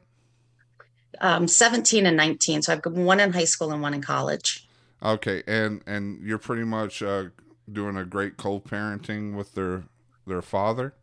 Um, 1.20 1.48
17 1.48 2.06
and 2.06 2.16
19. 2.16 2.62
So 2.62 2.72
I've 2.72 2.82
got 2.82 2.92
one 2.92 3.20
in 3.20 3.32
high 3.32 3.44
school 3.44 3.72
and 3.72 3.82
one 3.82 3.94
in 3.94 4.02
college. 4.02 4.66
Okay. 5.02 5.42
And, 5.46 5.82
and 5.86 6.22
you're 6.22 6.38
pretty 6.38 6.64
much, 6.64 7.02
uh, 7.02 7.24
doing 7.70 7.96
a 7.96 8.04
great 8.04 8.36
co-parenting 8.36 9.34
with 9.34 9.54
their, 9.54 9.84
their 10.26 10.42
father. 10.42 10.94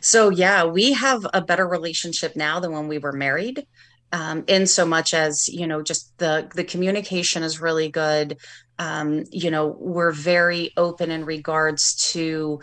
So 0.00 0.30
yeah, 0.30 0.64
we 0.64 0.92
have 0.92 1.26
a 1.34 1.40
better 1.40 1.66
relationship 1.66 2.36
now 2.36 2.60
than 2.60 2.72
when 2.72 2.88
we 2.88 2.98
were 2.98 3.12
married. 3.12 3.66
Um, 4.12 4.44
in 4.46 4.68
so 4.68 4.86
much 4.86 5.12
as 5.12 5.48
you 5.48 5.66
know 5.66 5.82
just 5.82 6.16
the 6.18 6.48
the 6.54 6.62
communication 6.62 7.42
is 7.42 7.60
really 7.60 7.88
good 7.88 8.38
um, 8.78 9.24
you 9.32 9.50
know 9.50 9.66
we're 9.66 10.12
very 10.12 10.72
open 10.76 11.10
in 11.10 11.24
regards 11.24 12.12
to 12.12 12.60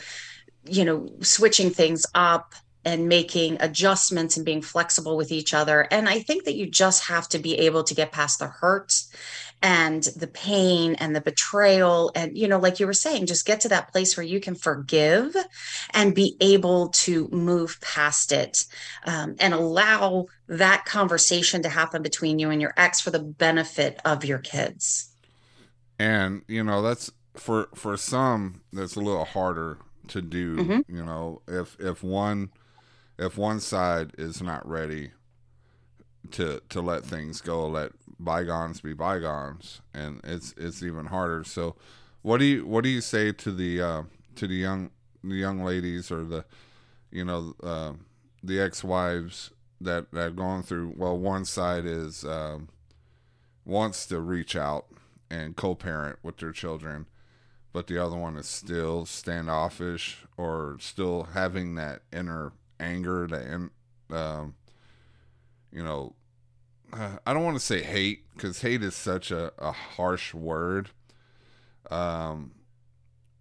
you 0.66 0.86
know 0.86 1.10
switching 1.20 1.70
things 1.70 2.06
up 2.16 2.56
and 2.86 3.08
making 3.08 3.58
adjustments 3.60 4.36
and 4.36 4.46
being 4.46 4.62
flexible 4.62 5.16
with 5.16 5.32
each 5.32 5.54
other. 5.54 5.88
And 5.92 6.10
I 6.10 6.20
think 6.20 6.44
that 6.46 6.56
you 6.56 6.70
just 6.70 7.06
have 7.06 7.30
to 7.30 7.40
be 7.40 7.60
able 7.60 7.84
to 7.84 7.96
get 7.96 8.12
past 8.12 8.40
the 8.40 8.48
hurt 8.48 9.04
and 9.62 10.04
the 10.18 10.28
pain 10.28 10.96
and 10.96 11.16
the 11.16 11.22
betrayal. 11.22 12.12
And, 12.16 12.38
you 12.38 12.50
know, 12.50 12.60
like 12.60 12.82
you 12.82 12.86
were 12.86 12.94
saying, 12.94 13.28
just 13.28 13.46
get 13.46 13.62
to 13.62 13.70
that 13.70 13.94
place 13.94 14.18
where 14.18 14.26
you 14.26 14.42
can 14.42 14.56
forgive 14.56 15.34
and 15.92 16.14
be 16.14 16.36
able 16.42 16.90
to 16.90 17.30
move 17.30 17.80
past 17.80 18.34
it 18.34 18.66
um, 19.06 19.36
and 19.40 19.54
allow 19.54 20.26
that 20.48 20.84
conversation 20.84 21.64
to 21.64 21.70
happen 21.70 22.02
between 22.02 22.40
you 22.40 22.50
and 22.50 22.62
your 22.62 22.74
ex 22.76 23.00
for 23.00 23.12
the 23.12 23.20
benefit 23.20 24.02
of 24.04 24.26
your 24.26 24.40
kids. 24.40 25.10
And, 25.98 26.42
you 26.50 26.64
know, 26.64 26.82
that's 26.82 27.10
for, 27.36 27.70
for 27.74 27.96
some, 27.96 28.62
that's 28.74 28.98
a 28.98 29.00
little 29.00 29.26
harder 29.26 29.78
to 30.10 30.22
do, 30.22 30.58
mm-hmm. 30.58 30.94
you 30.94 31.06
know, 31.06 31.42
if, 31.48 31.80
if 31.80 32.04
one, 32.04 32.50
if 33.18 33.38
one 33.38 33.60
side 33.60 34.12
is 34.18 34.42
not 34.42 34.68
ready 34.68 35.12
to 36.32 36.62
to 36.70 36.82
let 36.82 37.06
things 37.06 37.42
go, 37.42 37.68
let 37.68 37.92
bygones 38.20 38.82
be 38.82 38.94
bygones, 38.94 39.82
and 39.94 40.22
it's 40.24 40.54
it's 40.58 40.82
even 40.82 41.08
harder. 41.08 41.44
So, 41.44 41.76
what 42.22 42.40
do 42.40 42.46
you 42.46 42.66
what 42.66 42.84
do 42.84 42.90
you 42.90 43.02
say 43.02 43.32
to 43.32 43.52
the 43.52 43.82
uh, 43.82 44.04
to 44.36 44.48
the 44.48 44.56
young 44.56 44.92
the 45.24 45.36
young 45.36 45.64
ladies 45.64 46.12
or 46.12 46.24
the 46.24 46.46
you 47.12 47.26
know 47.26 47.54
uh, 47.62 47.94
the 48.42 48.60
ex 48.60 48.84
wives 48.84 49.52
that 49.80 50.12
that 50.12 50.22
have 50.22 50.36
gone 50.36 50.64
through? 50.64 50.94
Well, 50.98 51.18
one 51.18 51.46
side 51.46 51.86
is 51.86 52.24
um, 52.24 52.70
wants 53.66 54.06
to 54.08 54.20
reach 54.20 54.56
out 54.56 54.86
and 55.30 55.56
co-parent 55.56 56.20
with 56.24 56.38
their 56.38 56.52
children, 56.52 57.08
but 57.72 57.88
the 57.88 57.98
other 57.98 58.16
one 58.16 58.38
is 58.38 58.48
still 58.48 59.06
standoffish 59.06 60.26
or 60.38 60.78
still 60.80 61.30
having 61.34 61.76
that 61.76 62.02
inner 62.12 62.54
anger, 62.84 63.24
and 63.26 63.70
um, 64.12 64.56
you 65.72 65.84
know, 65.84 66.16
I 66.94 67.34
don't 67.34 67.44
want 67.44 67.58
to 67.58 67.64
say 67.64 67.82
hate 67.82 68.26
because 68.34 68.62
hate 68.62 68.84
is 68.84 68.96
such 68.96 69.32
a, 69.32 69.52
a 69.58 69.72
harsh 69.72 70.34
word. 70.34 70.90
Um, 71.92 72.52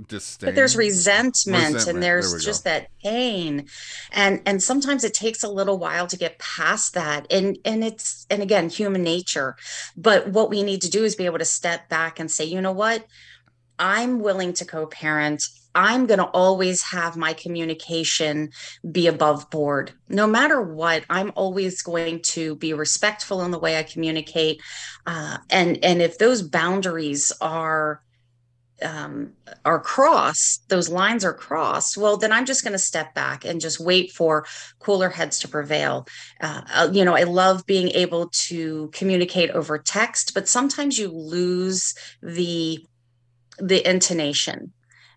disdain. 0.08 0.48
but 0.48 0.54
there's 0.54 0.76
resentment, 0.76 1.74
Resentment, 1.74 1.88
and 1.88 2.02
there's 2.02 2.32
we 2.32 2.40
just 2.40 2.64
that 2.64 2.88
pain. 3.02 3.66
And 4.10 4.40
and 4.46 4.62
sometimes 4.62 5.04
it 5.04 5.14
takes 5.14 5.42
a 5.42 5.48
little 5.48 5.78
while 5.78 6.06
to 6.06 6.16
get 6.16 6.38
past 6.38 6.94
that. 6.94 7.26
And 7.30 7.58
and 7.64 7.84
it's 7.84 8.26
and 8.30 8.42
again 8.42 8.68
human 8.68 9.02
nature. 9.02 9.56
But 9.96 10.28
what 10.28 10.50
we 10.50 10.62
need 10.62 10.82
to 10.82 10.90
do 10.90 11.04
is 11.04 11.14
be 11.14 11.26
able 11.26 11.38
to 11.38 11.44
step 11.44 11.88
back 11.88 12.18
and 12.18 12.30
say 12.30 12.44
you 12.44 12.60
know 12.60 12.72
what? 12.72 13.04
I'm 13.78 14.20
willing 14.20 14.52
to 14.54 14.64
co-parent 14.64 15.44
i'm 15.74 16.06
going 16.06 16.18
to 16.18 16.26
always 16.26 16.82
have 16.82 17.16
my 17.16 17.32
communication 17.32 18.50
be 18.90 19.06
above 19.06 19.50
board 19.50 19.92
no 20.08 20.26
matter 20.26 20.60
what 20.60 21.04
i'm 21.10 21.32
always 21.34 21.82
going 21.82 22.20
to 22.22 22.56
be 22.56 22.72
respectful 22.72 23.42
in 23.42 23.50
the 23.50 23.58
way 23.58 23.78
i 23.78 23.82
communicate 23.82 24.60
uh, 25.06 25.38
and 25.50 25.82
and 25.84 26.00
if 26.00 26.18
those 26.18 26.42
boundaries 26.42 27.32
are 27.40 28.02
um, 28.82 29.32
are 29.64 29.80
crossed, 29.80 30.68
those 30.68 30.88
lines 30.88 31.24
are 31.24 31.32
crossed, 31.32 31.96
well, 31.96 32.16
then 32.16 32.32
I'm 32.32 32.44
just 32.44 32.62
going 32.62 32.72
to 32.72 32.78
step 32.78 33.14
back 33.14 33.44
and 33.44 33.60
just 33.60 33.80
wait 33.80 34.12
for 34.12 34.46
cooler 34.78 35.08
heads 35.08 35.38
to 35.40 35.48
prevail. 35.48 36.06
Uh, 36.40 36.62
uh, 36.72 36.88
you 36.92 37.04
know, 37.04 37.16
I 37.16 37.24
love 37.24 37.66
being 37.66 37.90
able 37.90 38.28
to 38.46 38.90
communicate 38.92 39.50
over 39.50 39.78
text, 39.78 40.34
but 40.34 40.48
sometimes 40.48 40.98
you 40.98 41.08
lose 41.08 41.94
the 42.22 42.84
the 43.58 43.88
intonation. 43.88 44.72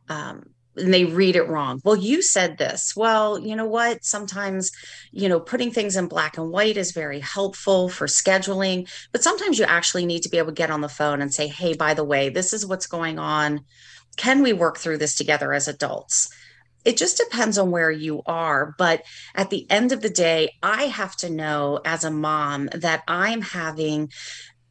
Um, 0.10 0.50
and 0.78 0.94
they 0.94 1.06
read 1.06 1.36
it 1.36 1.48
wrong. 1.48 1.80
Well, 1.84 1.96
you 1.96 2.22
said 2.22 2.58
this. 2.58 2.94
Well, 2.96 3.40
you 3.40 3.56
know 3.56 3.66
what? 3.66 4.04
Sometimes, 4.04 4.72
you 5.12 5.30
know, 5.30 5.40
putting 5.40 5.72
things 5.72 5.96
in 5.96 6.08
black 6.08 6.38
and 6.38 6.52
white 6.52 6.78
is 6.78 6.92
very 6.92 7.20
helpful 7.20 7.90
for 7.90 8.08
scheduling, 8.08 8.90
but 9.12 9.24
sometimes 9.24 9.58
you 9.58 9.66
actually 9.66 10.06
need 10.06 10.24
to 10.24 10.30
be 10.30 10.38
able 10.38 10.50
to 10.50 10.54
get 10.54 10.72
on 10.72 10.82
the 10.82 10.90
phone 10.90 11.22
and 11.22 11.34
say, 11.34 11.48
hey, 11.48 11.74
by 11.74 11.94
the 11.94 12.04
way, 12.04 12.30
this 12.30 12.54
is 12.54 12.66
what's 12.66 12.88
going 12.88 13.20
on. 13.20 13.62
Can 14.18 14.44
we 14.44 14.54
work 14.54 14.78
through 14.78 14.98
this 14.98 15.16
together 15.16 15.54
as 15.54 15.68
adults? 15.68 16.30
It 16.84 16.98
just 16.98 17.18
depends 17.18 17.58
on 17.58 17.72
where 17.72 17.90
you 17.90 18.22
are. 18.26 18.76
But 18.78 19.04
at 19.34 19.50
the 19.50 19.70
end 19.72 19.92
of 19.92 20.02
the 20.02 20.10
day, 20.10 20.52
I 20.62 20.84
have 20.84 21.16
to 21.18 21.30
know 21.30 21.80
as 21.84 22.04
a 22.04 22.12
mom 22.12 22.70
that 22.74 23.04
I'm 23.08 23.42
having 23.42 24.12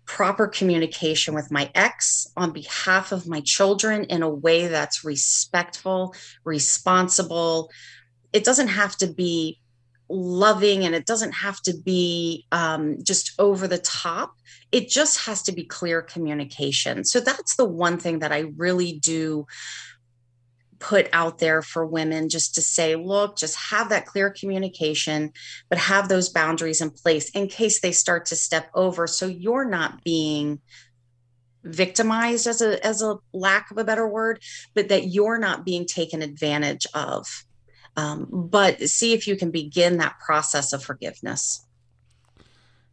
proper 0.07 0.47
communication 0.47 1.35
with 1.35 1.51
my 1.51 1.71
ex 1.75 2.27
on 2.37 2.53
behalf 2.53 3.13
of 3.13 3.27
my 3.27 3.41
children 3.41 4.05
in 4.05 4.23
a 4.23 4.29
way 4.29 4.67
that's 4.67 5.05
respectful, 5.05 6.15
responsible. 6.45 7.71
It 8.33 8.45
doesn't 8.45 8.69
have 8.69 8.97
to 8.99 9.07
be 9.07 9.61
loving 10.09 10.85
and 10.85 10.95
it 10.95 11.07
doesn't 11.07 11.33
have 11.33 11.61
to 11.63 11.75
be 11.77 12.47
um, 12.53 12.99
just 13.03 13.33
over 13.39 13.67
the 13.67 13.79
top. 13.79 14.35
It 14.73 14.89
just 14.89 15.27
has 15.27 15.43
to 15.45 15.53
be 15.53 15.65
clear 15.65 16.03
communication. 16.03 17.05
So 17.05 17.21
that's 17.21 17.57
the 17.57 17.65
one 17.65 17.99
thing 17.99 18.19
that 18.19 18.33
I 18.33 18.53
really 18.57 18.99
do 18.99 19.47
put 20.79 21.09
out 21.13 21.39
there 21.39 21.63
for 21.63 21.87
women 21.87 22.29
just 22.29 22.55
to 22.55 22.63
say, 22.63 22.97
look, 22.97 23.37
just 23.37 23.57
have 23.57 23.89
that 23.91 24.07
clear 24.07 24.31
communication, 24.31 25.33
but 25.69 25.79
have 25.79 26.09
those 26.09 26.29
boundaries 26.29 26.81
in 26.81 26.91
place 26.91 27.31
in 27.31 27.49
case 27.49 27.81
they 27.81 27.93
start 27.93 28.27
to 28.27 28.37
step 28.37 28.71
over. 28.75 29.07
So 29.07 29.27
you're 29.27 29.65
not 29.65 30.03
being 30.05 30.61
victimized 31.63 32.47
as 32.47 32.61
a 32.61 32.85
as 32.87 33.01
a 33.01 33.17
lack 33.33 33.71
of 33.71 33.79
a 33.79 33.85
better 33.85 34.07
word 34.07 34.39
but 34.75 34.89
that 34.89 35.07
you're 35.09 35.39
not 35.39 35.65
being 35.65 35.87
taken 35.87 36.21
advantage 36.21 36.87
of 36.93 37.27
um, 37.97 38.27
but 38.31 38.81
see 38.83 39.15
if 39.15 39.27
you 39.27 39.35
can 39.35 39.51
begin 39.51 39.97
that 39.97 40.19
process 40.19 40.75
of 40.75 40.85
forgiveness 40.85 41.65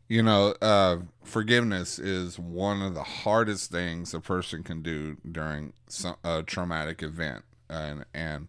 You 0.08 0.24
know, 0.24 0.56
uh, 0.62 0.98
forgiveness 1.24 1.98
is 1.98 2.38
one 2.38 2.82
of 2.82 2.96
the 2.96 3.04
hardest 3.04 3.72
things 3.72 4.14
a 4.14 4.20
person 4.20 4.62
can 4.62 4.82
do 4.82 5.16
during 5.30 5.72
some, 5.88 6.18
a 6.24 6.44
traumatic 6.44 7.02
event, 7.02 7.44
and 7.72 8.06
and 8.14 8.48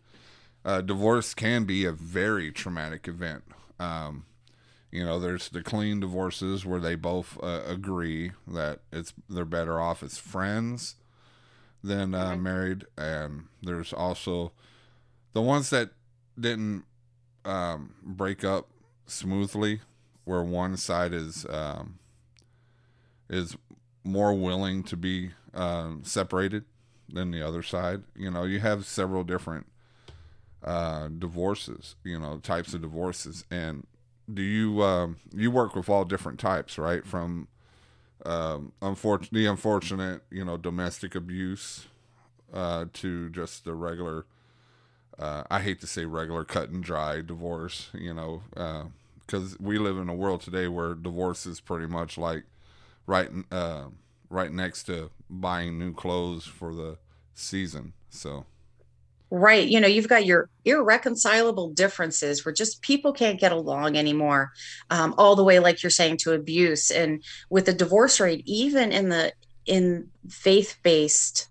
uh, 0.65 0.81
divorce 0.81 1.35
can 1.35 1.65
be 1.65 1.85
a 1.85 1.93
very 1.93 2.53
traumatic 2.53 3.09
event. 3.09 3.45
Um, 3.79 4.25
you 4.91 5.05
know, 5.05 5.19
there's 5.19 5.49
the 5.49 5.63
clean 5.63 6.01
divorces 6.01 6.67
where 6.67 6.81
they 6.81 6.95
both 6.95 7.39
uh, 7.43 7.63
agree 7.67 8.33
that 8.47 8.81
it's 8.93 9.15
they're 9.29 9.45
better 9.45 9.81
off 9.81 10.03
as 10.03 10.19
friends 10.19 10.97
than 11.83 12.15
uh, 12.15 12.37
married, 12.37 12.85
and 12.97 13.47
there's 13.63 13.93
also 13.93 14.53
the 15.33 15.43
ones 15.43 15.71
that 15.71 15.91
didn't 16.39 16.85
um, 17.45 17.95
break 18.03 18.45
up 18.45 18.69
smoothly, 19.07 19.81
where 20.25 20.43
one 20.43 20.77
side 20.77 21.13
is 21.13 21.47
um, 21.49 21.99
is 23.31 23.57
more 24.05 24.35
willing 24.35 24.83
to 24.83 24.97
be 24.97 25.31
um, 25.55 26.03
separated 26.05 26.65
than 27.09 27.31
the 27.31 27.43
other 27.43 27.62
side. 27.62 28.03
You 28.17 28.31
know, 28.31 28.45
you 28.45 28.61
have 28.61 28.85
several 28.87 29.25
different 29.25 29.67
uh, 30.65 31.09
divorces. 31.09 31.97
You 32.05 32.19
know, 32.19 32.38
types 32.38 32.75
of 32.75 32.83
divorces, 32.83 33.45
and 33.51 33.87
do 34.33 34.43
you 34.43 34.83
um, 34.83 35.17
you 35.35 35.51
work 35.51 35.75
with 35.75 35.88
all 35.88 36.05
different 36.05 36.38
types, 36.38 36.79
right? 36.79 37.07
From 37.07 37.49
um, 38.25 38.73
the 38.81 39.47
unfortunate, 39.47 40.23
you 40.31 40.45
know, 40.45 40.57
domestic 40.57 41.15
abuse 41.15 41.87
uh, 42.53 42.87
to 42.95 43.29
just 43.31 43.65
the 43.65 43.75
regular. 43.75 44.27
Uh, 45.19 45.45
I 45.51 45.61
hate 45.61 45.81
to 45.83 45.87
say 45.87 46.05
regular 46.05 46.45
cut 46.45 46.71
and 46.71 46.83
dry 46.83 47.21
divorce, 47.21 47.91
you 47.93 48.15
know, 48.15 48.43
because 49.27 49.59
we 49.61 49.79
live 49.79 49.99
in 49.99 50.09
a 50.09 50.15
world 50.15 50.41
today 50.41 50.69
where 50.69 50.95
divorce 50.95 51.47
is 51.47 51.61
pretty 51.61 51.87
much 51.87 52.17
like 52.17 52.45
right, 53.07 53.29
uh, 53.51 53.85
right 54.33 54.53
next 54.53 54.85
to 54.85 55.11
buying 55.29 55.79
new 55.79 55.92
clothes 55.92 56.45
for 56.45 56.75
the 56.75 56.99
season. 57.35 57.92
So 58.11 58.47
right 59.33 59.66
you 59.66 59.81
know 59.81 59.88
you've 59.88 60.09
got 60.09 60.27
your 60.27 60.51
irreconcilable 60.66 61.71
differences 61.71 62.45
where 62.45 62.53
just 62.53 62.83
people 62.83 63.14
can't 63.14 63.40
get 63.40 63.51
along 63.51 63.97
anymore 63.97 64.53
um, 64.90 65.14
all 65.16 65.35
the 65.35 65.42
way 65.42 65.59
like 65.59 65.83
you're 65.83 65.88
saying 65.88 66.18
to 66.18 66.35
abuse 66.35 66.90
and 66.90 67.25
with 67.49 67.64
the 67.64 67.73
divorce 67.73 68.21
rate 68.21 68.42
even 68.45 68.92
in 68.92 69.09
the 69.09 69.33
in 69.64 70.07
faith-based 70.29 71.49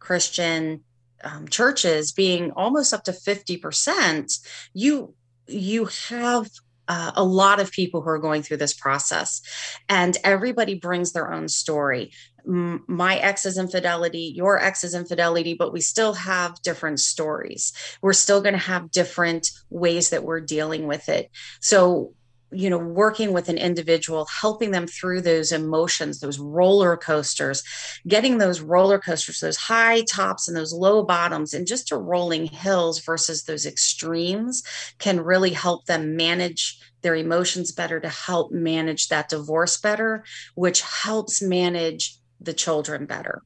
christian 0.00 0.82
um, 1.22 1.46
churches 1.46 2.10
being 2.10 2.50
almost 2.50 2.92
up 2.92 3.04
to 3.04 3.12
50% 3.12 4.40
you 4.72 5.14
you 5.46 5.84
have 6.08 6.50
uh, 6.88 7.12
a 7.14 7.24
lot 7.24 7.60
of 7.60 7.70
people 7.70 8.02
who 8.02 8.08
are 8.08 8.18
going 8.18 8.42
through 8.42 8.58
this 8.58 8.74
process 8.74 9.40
and 9.88 10.16
everybody 10.24 10.74
brings 10.74 11.12
their 11.12 11.32
own 11.32 11.48
story. 11.48 12.12
My 12.46 13.16
ex's 13.16 13.56
infidelity 13.56 14.32
your 14.34 14.60
ex's 14.60 14.94
infidelity 14.94 15.54
but 15.54 15.72
we 15.72 15.80
still 15.80 16.12
have 16.12 16.60
different 16.62 17.00
stories. 17.00 17.72
We're 18.02 18.12
still 18.12 18.42
going 18.42 18.52
to 18.52 18.58
have 18.58 18.90
different 18.90 19.50
ways 19.70 20.10
that 20.10 20.24
we're 20.24 20.40
dealing 20.40 20.86
with 20.86 21.08
it. 21.08 21.30
So 21.60 22.12
you 22.54 22.70
know 22.70 22.78
working 22.78 23.32
with 23.32 23.48
an 23.48 23.58
individual 23.58 24.26
helping 24.40 24.70
them 24.70 24.86
through 24.86 25.20
those 25.20 25.52
emotions 25.52 26.20
those 26.20 26.38
roller 26.38 26.96
coasters 26.96 27.62
getting 28.06 28.38
those 28.38 28.60
roller 28.60 28.98
coasters 28.98 29.40
those 29.40 29.56
high 29.56 30.02
tops 30.02 30.48
and 30.48 30.56
those 30.56 30.72
low 30.72 31.02
bottoms 31.02 31.52
and 31.52 31.66
just 31.66 31.88
to 31.88 31.96
rolling 31.96 32.46
hills 32.46 33.00
versus 33.00 33.44
those 33.44 33.66
extremes 33.66 34.62
can 34.98 35.20
really 35.20 35.50
help 35.50 35.86
them 35.86 36.16
manage 36.16 36.78
their 37.02 37.16
emotions 37.16 37.72
better 37.72 38.00
to 38.00 38.08
help 38.08 38.50
manage 38.50 39.08
that 39.08 39.28
divorce 39.28 39.78
better 39.78 40.24
which 40.54 40.80
helps 40.80 41.42
manage 41.42 42.18
the 42.44 42.52
children 42.52 43.06
better. 43.06 43.42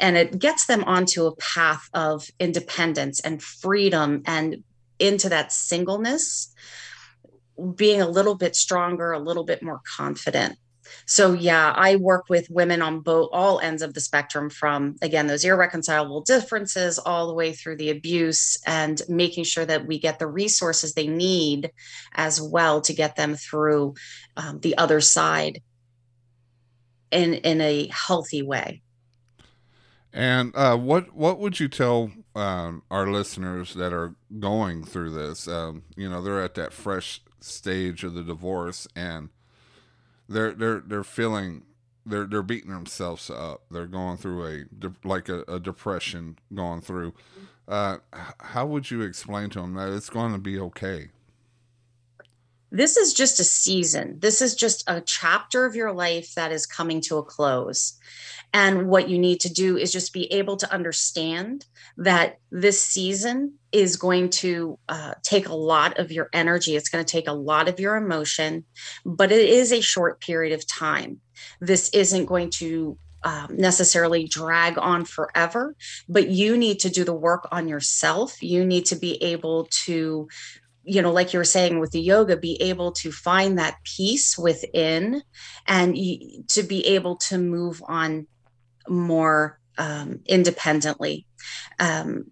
And 0.00 0.16
it 0.16 0.38
gets 0.38 0.66
them 0.66 0.84
onto 0.84 1.26
a 1.26 1.36
path 1.36 1.88
of 1.94 2.28
independence 2.40 3.20
and 3.20 3.42
freedom 3.42 4.22
and 4.26 4.64
into 4.98 5.28
that 5.28 5.52
singleness 5.52 6.52
being 7.74 8.00
a 8.00 8.08
little 8.08 8.34
bit 8.34 8.56
stronger, 8.56 9.12
a 9.12 9.18
little 9.18 9.44
bit 9.44 9.62
more 9.62 9.80
confident. 9.96 10.56
So 11.06 11.32
yeah, 11.32 11.72
I 11.74 11.96
work 11.96 12.24
with 12.28 12.50
women 12.50 12.82
on 12.82 13.00
both 13.00 13.30
all 13.32 13.60
ends 13.60 13.82
of 13.82 13.94
the 13.94 14.00
spectrum 14.00 14.50
from 14.50 14.96
again 15.02 15.26
those 15.26 15.44
irreconcilable 15.44 16.22
differences 16.22 16.98
all 16.98 17.28
the 17.28 17.34
way 17.34 17.52
through 17.52 17.76
the 17.76 17.90
abuse 17.90 18.58
and 18.66 19.00
making 19.08 19.44
sure 19.44 19.64
that 19.64 19.86
we 19.86 19.98
get 19.98 20.18
the 20.18 20.26
resources 20.26 20.94
they 20.94 21.06
need 21.06 21.70
as 22.14 22.40
well 22.40 22.80
to 22.82 22.92
get 22.92 23.16
them 23.16 23.36
through 23.36 23.94
um, 24.36 24.60
the 24.60 24.76
other 24.78 25.00
side 25.00 25.62
in 27.10 27.34
in 27.34 27.60
a 27.60 27.88
healthy 27.88 28.42
way. 28.42 28.82
And 30.12 30.54
uh, 30.54 30.76
what 30.76 31.14
what 31.14 31.38
would 31.38 31.58
you 31.58 31.68
tell 31.68 32.10
um, 32.34 32.82
our 32.90 33.06
listeners 33.06 33.74
that 33.74 33.92
are 33.92 34.14
going 34.38 34.84
through 34.84 35.10
this? 35.10 35.48
Um, 35.48 35.84
you 35.96 36.08
know, 36.08 36.20
they're 36.20 36.42
at 36.42 36.54
that 36.54 36.72
fresh 36.72 37.22
stage 37.40 38.04
of 38.04 38.14
the 38.14 38.22
divorce, 38.22 38.86
and 38.94 39.30
they're 40.28 40.52
they're 40.52 40.80
they're 40.80 41.04
feeling 41.04 41.62
they're 42.04 42.26
they're 42.26 42.42
beating 42.42 42.72
themselves 42.72 43.30
up. 43.30 43.62
They're 43.70 43.86
going 43.86 44.18
through 44.18 44.46
a 44.46 44.90
like 45.02 45.28
a, 45.30 45.44
a 45.48 45.58
depression 45.58 46.38
going 46.52 46.82
through. 46.82 47.14
Uh, 47.66 47.98
how 48.40 48.66
would 48.66 48.90
you 48.90 49.00
explain 49.00 49.48
to 49.50 49.60
them 49.60 49.74
that 49.74 49.88
it's 49.92 50.10
going 50.10 50.32
to 50.32 50.38
be 50.38 50.58
okay? 50.58 51.10
This 52.72 52.96
is 52.96 53.12
just 53.12 53.38
a 53.38 53.44
season. 53.44 54.18
This 54.18 54.40
is 54.40 54.54
just 54.54 54.82
a 54.86 55.02
chapter 55.02 55.66
of 55.66 55.76
your 55.76 55.92
life 55.92 56.34
that 56.34 56.50
is 56.50 56.66
coming 56.66 57.02
to 57.02 57.18
a 57.18 57.22
close. 57.22 57.98
And 58.54 58.88
what 58.88 59.10
you 59.10 59.18
need 59.18 59.40
to 59.40 59.52
do 59.52 59.76
is 59.76 59.92
just 59.92 60.12
be 60.12 60.30
able 60.32 60.56
to 60.56 60.72
understand 60.72 61.66
that 61.98 62.38
this 62.50 62.82
season 62.82 63.54
is 63.72 63.96
going 63.96 64.30
to 64.30 64.78
uh, 64.88 65.14
take 65.22 65.48
a 65.48 65.54
lot 65.54 65.98
of 65.98 66.10
your 66.10 66.28
energy. 66.32 66.74
It's 66.74 66.88
going 66.88 67.04
to 67.04 67.10
take 67.10 67.28
a 67.28 67.32
lot 67.32 67.68
of 67.68 67.78
your 67.78 67.96
emotion, 67.96 68.64
but 69.04 69.30
it 69.30 69.48
is 69.48 69.70
a 69.70 69.82
short 69.82 70.20
period 70.20 70.54
of 70.54 70.66
time. 70.66 71.20
This 71.60 71.90
isn't 71.90 72.26
going 72.26 72.50
to 72.50 72.98
um, 73.24 73.56
necessarily 73.56 74.26
drag 74.26 74.78
on 74.78 75.04
forever, 75.04 75.76
but 76.08 76.28
you 76.28 76.56
need 76.56 76.80
to 76.80 76.90
do 76.90 77.04
the 77.04 77.14
work 77.14 77.46
on 77.52 77.68
yourself. 77.68 78.42
You 78.42 78.64
need 78.64 78.86
to 78.86 78.96
be 78.96 79.22
able 79.22 79.68
to 79.84 80.28
you 80.84 81.00
know 81.02 81.12
like 81.12 81.32
you 81.32 81.38
were 81.38 81.44
saying 81.44 81.78
with 81.78 81.92
the 81.92 82.00
yoga 82.00 82.36
be 82.36 82.60
able 82.60 82.92
to 82.92 83.12
find 83.12 83.58
that 83.58 83.76
peace 83.84 84.36
within 84.36 85.22
and 85.66 85.96
to 86.48 86.62
be 86.62 86.86
able 86.86 87.16
to 87.16 87.38
move 87.38 87.82
on 87.86 88.26
more 88.88 89.58
um, 89.78 90.20
independently. 90.26 91.26
Um, 91.78 92.24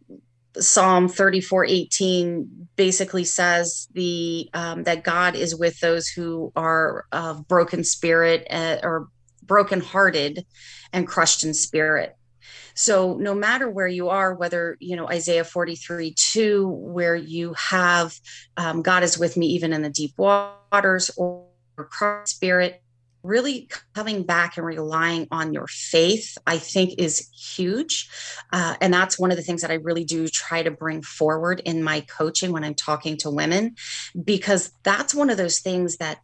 psalm 0.59 1.09
34 1.09 1.65
18 1.65 2.69
basically 2.75 3.23
says 3.23 3.87
the 3.93 4.51
um, 4.53 4.83
that 4.83 5.05
god 5.05 5.37
is 5.37 5.55
with 5.55 5.79
those 5.79 6.09
who 6.09 6.53
are 6.57 7.07
of 7.13 7.47
broken 7.47 7.85
spirit 7.85 8.49
uh, 8.51 8.79
or 8.83 9.07
broken 9.45 9.81
hearted 9.81 10.45
and 10.93 11.07
crushed 11.07 11.45
in 11.45 11.55
spirit 11.55 12.17
so 12.75 13.15
no 13.15 13.35
matter 13.35 13.69
where 13.69 13.89
you 13.89 14.09
are, 14.09 14.35
whether, 14.35 14.77
you 14.81 14.97
know, 14.97 15.09
Isaiah 15.09 15.45
43, 15.45 16.15
2, 16.17 16.69
where 16.69 17.17
you 17.17 17.55
have 17.55 18.15
um, 18.57 18.83
God 18.83 19.03
is 19.03 19.19
with 19.19 19.37
me 19.37 19.47
even 19.49 19.73
in 19.73 19.83
the 19.83 19.91
deep 19.91 20.15
waters 20.17 21.11
or, 21.17 21.47
or 21.77 22.23
spirit, 22.27 22.83
really 23.23 23.69
coming 23.95 24.23
back 24.23 24.57
and 24.57 24.65
relying 24.65 25.29
on 25.31 25.53
your 25.53 25.67
faith, 25.69 26.39
I 26.47 26.59
think 26.59 26.95
is 26.99 27.29
huge. 27.31 28.09
Uh, 28.53 28.77
and 28.81 28.93
that's 28.93 29.19
one 29.19 29.31
of 29.31 29.37
the 29.37 29.43
things 29.43 29.63
that 29.63 29.71
I 29.71 29.75
really 29.75 30.05
do 30.05 30.29
try 30.29 30.63
to 30.63 30.71
bring 30.71 31.03
forward 31.03 31.61
in 31.65 31.83
my 31.83 32.01
coaching 32.01 32.53
when 32.53 32.65
I'm 32.65 32.75
talking 32.75 33.19
to 33.19 33.31
women, 33.31 33.77
because 34.23 34.73
that's 34.83 35.15
one 35.15 35.31
of 35.31 35.37
those 35.37 35.61
things 35.61 35.99
that 35.99 36.21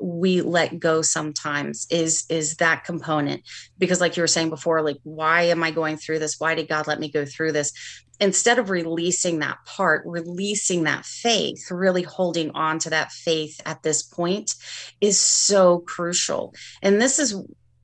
we 0.00 0.40
let 0.40 0.78
go 0.78 1.02
sometimes 1.02 1.86
is 1.90 2.24
is 2.28 2.56
that 2.56 2.84
component. 2.84 3.42
Because 3.78 4.00
like 4.00 4.16
you 4.16 4.22
were 4.22 4.28
saying 4.28 4.50
before 4.50 4.82
like 4.82 4.98
why 5.02 5.42
am 5.42 5.62
i 5.62 5.70
going 5.70 5.96
through 5.96 6.18
this? 6.18 6.38
Why 6.38 6.54
did 6.54 6.68
god 6.68 6.86
let 6.86 7.00
me 7.00 7.10
go 7.10 7.24
through 7.24 7.52
this? 7.52 7.72
Instead 8.18 8.58
of 8.58 8.70
releasing 8.70 9.40
that 9.40 9.58
part 9.66 10.02
releasing 10.06 10.84
that 10.84 11.04
faith 11.04 11.70
really 11.70 12.02
holding 12.02 12.50
on 12.52 12.78
to 12.80 12.90
that 12.90 13.12
faith 13.12 13.60
at 13.66 13.82
this 13.82 14.02
point 14.02 14.54
is 15.00 15.18
so 15.18 15.78
crucial. 15.80 16.54
And 16.82 17.00
this 17.00 17.18
is 17.18 17.36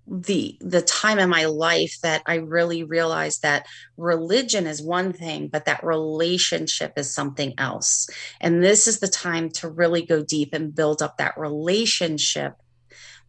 the 0.07 0.57
the 0.61 0.83
time 0.83 1.21
in 1.21 1.31
my 1.31 1.45
life 1.45 1.97
that 2.03 2.23
i 2.27 2.35
really 2.35 2.83
realized 2.83 3.43
that 3.43 3.67
religion 3.97 4.67
is 4.67 4.83
one 4.83 5.13
thing 5.13 5.47
but 5.47 5.65
that 5.65 5.85
relationship 5.85 6.93
is 6.97 7.15
something 7.15 7.55
else. 7.59 8.09
And 8.41 8.63
this 8.63 8.87
is 8.87 8.99
the 8.99 9.09
time 9.09 9.51
to 9.53 9.69
really 9.69 10.05
go 10.05 10.23
deep 10.23 10.53
and 10.53 10.75
build 10.75 11.03
up 11.03 11.19
that 11.19 11.39
relationship 11.39 12.55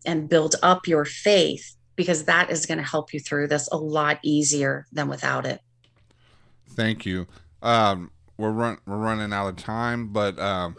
and 0.06 0.30
build 0.30 0.56
up 0.64 0.88
your 0.88 1.06
faith 1.06 1.76
because 1.96 2.26
that 2.26 2.50
is 2.50 2.66
going 2.66 2.80
to 2.80 2.84
help 2.84 3.14
you 3.14 3.20
through 3.20 3.48
this 3.48 3.70
a 3.72 3.78
lot 3.78 4.20
easier 4.24 4.88
than 4.92 5.08
without 5.08 5.46
it. 5.46 5.62
Thank 6.70 7.06
you. 7.06 7.28
Um 7.62 8.12
we're 8.36 8.52
run 8.52 8.80
we're 8.88 8.98
running 8.98 9.32
out 9.32 9.48
of 9.48 9.56
time 9.58 10.08
but 10.08 10.40
um 10.40 10.76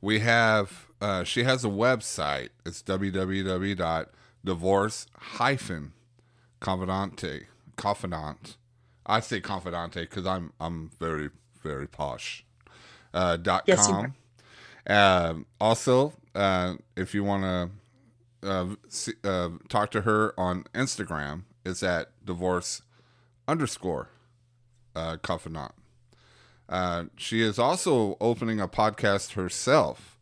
we 0.00 0.20
have 0.20 0.86
uh 1.00 1.24
she 1.24 1.42
has 1.42 1.64
a 1.64 1.68
website. 1.68 2.50
It's 2.64 2.82
www 2.82 4.06
divorce 4.44 5.06
hyphen 5.16 5.92
confidante 6.60 7.46
confidant. 7.76 8.56
I 9.06 9.20
say 9.20 9.40
confidante 9.40 10.00
because 10.02 10.26
i'm 10.26 10.52
i'm 10.60 10.90
very 10.98 11.30
very 11.62 11.86
posh. 11.86 12.44
Uh 13.12 13.36
dot 13.36 13.64
yes, 13.66 13.86
com. 13.86 14.14
uh, 14.86 15.34
also 15.60 16.12
uh 16.34 16.74
if 16.96 17.14
you 17.14 17.24
want 17.24 17.42
to 18.42 18.48
uh, 18.48 18.74
see, 18.88 19.12
uh, 19.24 19.50
talk 19.68 19.90
to 19.90 20.02
her 20.02 20.38
on 20.38 20.64
instagram 20.74 21.44
it's 21.64 21.82
at 21.82 22.10
divorce 22.24 22.82
underscore 23.48 24.08
uh 24.94 25.16
confidant. 25.18 25.72
Uh 26.68 27.04
she 27.16 27.42
is 27.42 27.58
also 27.58 28.16
opening 28.20 28.60
a 28.60 28.68
podcast 28.68 29.32
herself 29.32 30.18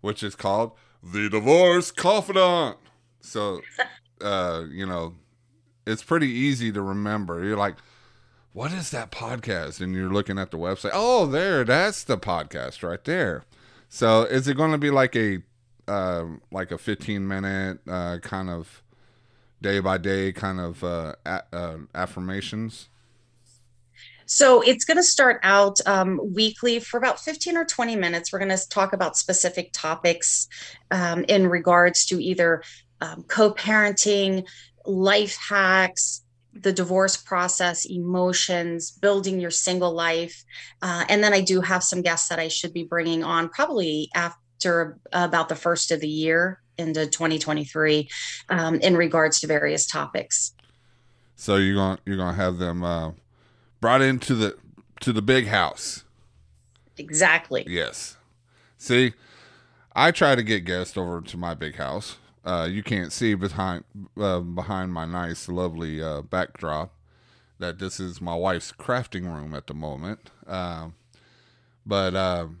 which 0.00 0.22
is 0.22 0.34
called 0.34 0.72
the 1.02 1.28
divorce 1.28 1.90
confidant 1.90 2.76
so, 3.22 3.62
uh, 4.20 4.64
you 4.70 4.86
know, 4.86 5.14
it's 5.86 6.02
pretty 6.02 6.28
easy 6.28 6.70
to 6.72 6.82
remember. 6.82 7.42
You're 7.42 7.56
like, 7.56 7.76
what 8.52 8.72
is 8.72 8.90
that 8.90 9.10
podcast? 9.10 9.80
And 9.80 9.94
you're 9.94 10.12
looking 10.12 10.38
at 10.38 10.50
the 10.50 10.58
website. 10.58 10.90
Oh, 10.92 11.26
there, 11.26 11.64
that's 11.64 12.04
the 12.04 12.18
podcast 12.18 12.86
right 12.86 13.02
there. 13.04 13.44
So, 13.88 14.22
is 14.22 14.46
it 14.48 14.56
going 14.56 14.72
to 14.72 14.78
be 14.78 14.90
like 14.90 15.16
a 15.16 15.42
uh, 15.88 16.24
like 16.50 16.70
a 16.70 16.78
15 16.78 17.26
minute 17.26 17.80
uh, 17.88 18.18
kind 18.22 18.50
of 18.50 18.82
day 19.60 19.80
by 19.80 19.98
day 19.98 20.32
kind 20.32 20.60
of 20.60 20.84
uh, 20.84 21.14
a- 21.24 21.42
uh, 21.52 21.76
affirmations? 21.94 22.88
So 24.26 24.62
it's 24.62 24.86
going 24.86 24.96
to 24.96 25.02
start 25.02 25.40
out 25.42 25.78
um, 25.84 26.18
weekly 26.34 26.78
for 26.78 26.96
about 26.96 27.20
15 27.20 27.56
or 27.56 27.66
20 27.66 27.96
minutes. 27.96 28.32
We're 28.32 28.38
going 28.38 28.56
to 28.56 28.68
talk 28.68 28.94
about 28.94 29.16
specific 29.16 29.70
topics 29.72 30.48
um, 30.90 31.24
in 31.24 31.48
regards 31.48 32.06
to 32.06 32.22
either 32.22 32.62
um, 33.02 33.24
co-parenting 33.24 34.46
life 34.86 35.36
hacks 35.36 36.22
the 36.54 36.72
divorce 36.72 37.16
process 37.16 37.84
emotions 37.86 38.90
building 38.90 39.40
your 39.40 39.50
single 39.50 39.92
life. 39.92 40.44
Uh, 40.82 41.04
and 41.08 41.22
then 41.24 41.32
i 41.32 41.40
do 41.40 41.60
have 41.60 41.82
some 41.82 42.02
guests 42.02 42.28
that 42.28 42.38
i 42.38 42.48
should 42.48 42.72
be 42.72 42.84
bringing 42.84 43.24
on 43.24 43.48
probably 43.48 44.08
after 44.14 44.98
about 45.12 45.48
the 45.48 45.56
first 45.56 45.90
of 45.90 46.00
the 46.00 46.08
year 46.08 46.60
into 46.78 47.06
2023 47.06 48.08
um, 48.48 48.76
in 48.76 48.96
regards 48.96 49.40
to 49.40 49.46
various 49.46 49.86
topics. 49.86 50.54
So 51.36 51.56
you're 51.56 51.74
gonna 51.74 51.98
you're 52.06 52.16
gonna 52.16 52.36
have 52.36 52.58
them 52.58 52.84
uh, 52.84 53.12
brought 53.80 54.02
into 54.02 54.34
the 54.34 54.56
to 55.00 55.12
the 55.12 55.22
big 55.22 55.48
house. 55.48 56.04
Exactly. 56.96 57.64
Yes. 57.66 58.16
See 58.78 59.12
i 59.94 60.10
try 60.10 60.34
to 60.34 60.42
get 60.42 60.64
guests 60.64 60.96
over 60.96 61.20
to 61.20 61.36
my 61.36 61.54
big 61.54 61.76
house 61.76 62.16
uh, 62.44 62.68
you 62.70 62.82
can't 62.82 63.12
see 63.12 63.34
behind 63.34 63.84
uh, 64.18 64.40
behind 64.40 64.92
my 64.92 65.04
nice, 65.04 65.48
lovely 65.48 66.02
uh, 66.02 66.22
backdrop 66.22 66.92
that 67.58 67.78
this 67.78 68.00
is 68.00 68.20
my 68.20 68.34
wife's 68.34 68.72
crafting 68.72 69.32
room 69.32 69.54
at 69.54 69.68
the 69.68 69.74
moment. 69.74 70.30
Um, 70.46 70.94
but 71.86 72.16
um, 72.16 72.58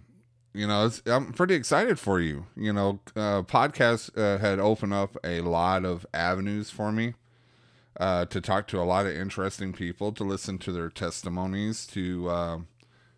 you 0.54 0.66
know, 0.66 0.90
I'm 1.06 1.32
pretty 1.32 1.54
excited 1.54 1.98
for 1.98 2.20
you. 2.20 2.46
You 2.56 2.72
know, 2.72 3.00
uh, 3.16 3.42
podcasts 3.42 4.16
uh, 4.16 4.38
had 4.38 4.60
opened 4.60 4.94
up 4.94 5.16
a 5.24 5.40
lot 5.40 5.84
of 5.84 6.06
avenues 6.14 6.70
for 6.70 6.92
me 6.92 7.14
uh, 7.98 8.26
to 8.26 8.40
talk 8.40 8.68
to 8.68 8.80
a 8.80 8.84
lot 8.84 9.06
of 9.06 9.16
interesting 9.16 9.72
people, 9.72 10.12
to 10.12 10.22
listen 10.22 10.58
to 10.58 10.72
their 10.72 10.90
testimonies, 10.90 11.86
to 11.88 12.30
um, 12.30 12.68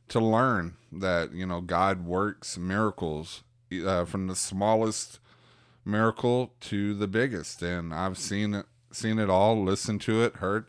to 0.09 0.19
learn 0.19 0.77
that 0.91 1.35
you 1.35 1.45
know 1.45 1.61
God 1.61 2.07
works 2.07 2.57
miracles 2.57 3.43
from 3.69 4.29
the 4.29 4.37
smallest 4.37 5.19
miracle 5.85 6.53
to 6.61 6.95
the 6.95 7.09
biggest. 7.09 7.63
And 7.63 7.95
i've 7.95 8.19
seen 8.19 8.55
it 8.55 8.67
seen 8.93 9.19
it 9.19 9.29
all 9.29 9.63
listened 9.63 10.01
to 10.03 10.23
it 10.23 10.37
heard 10.37 10.67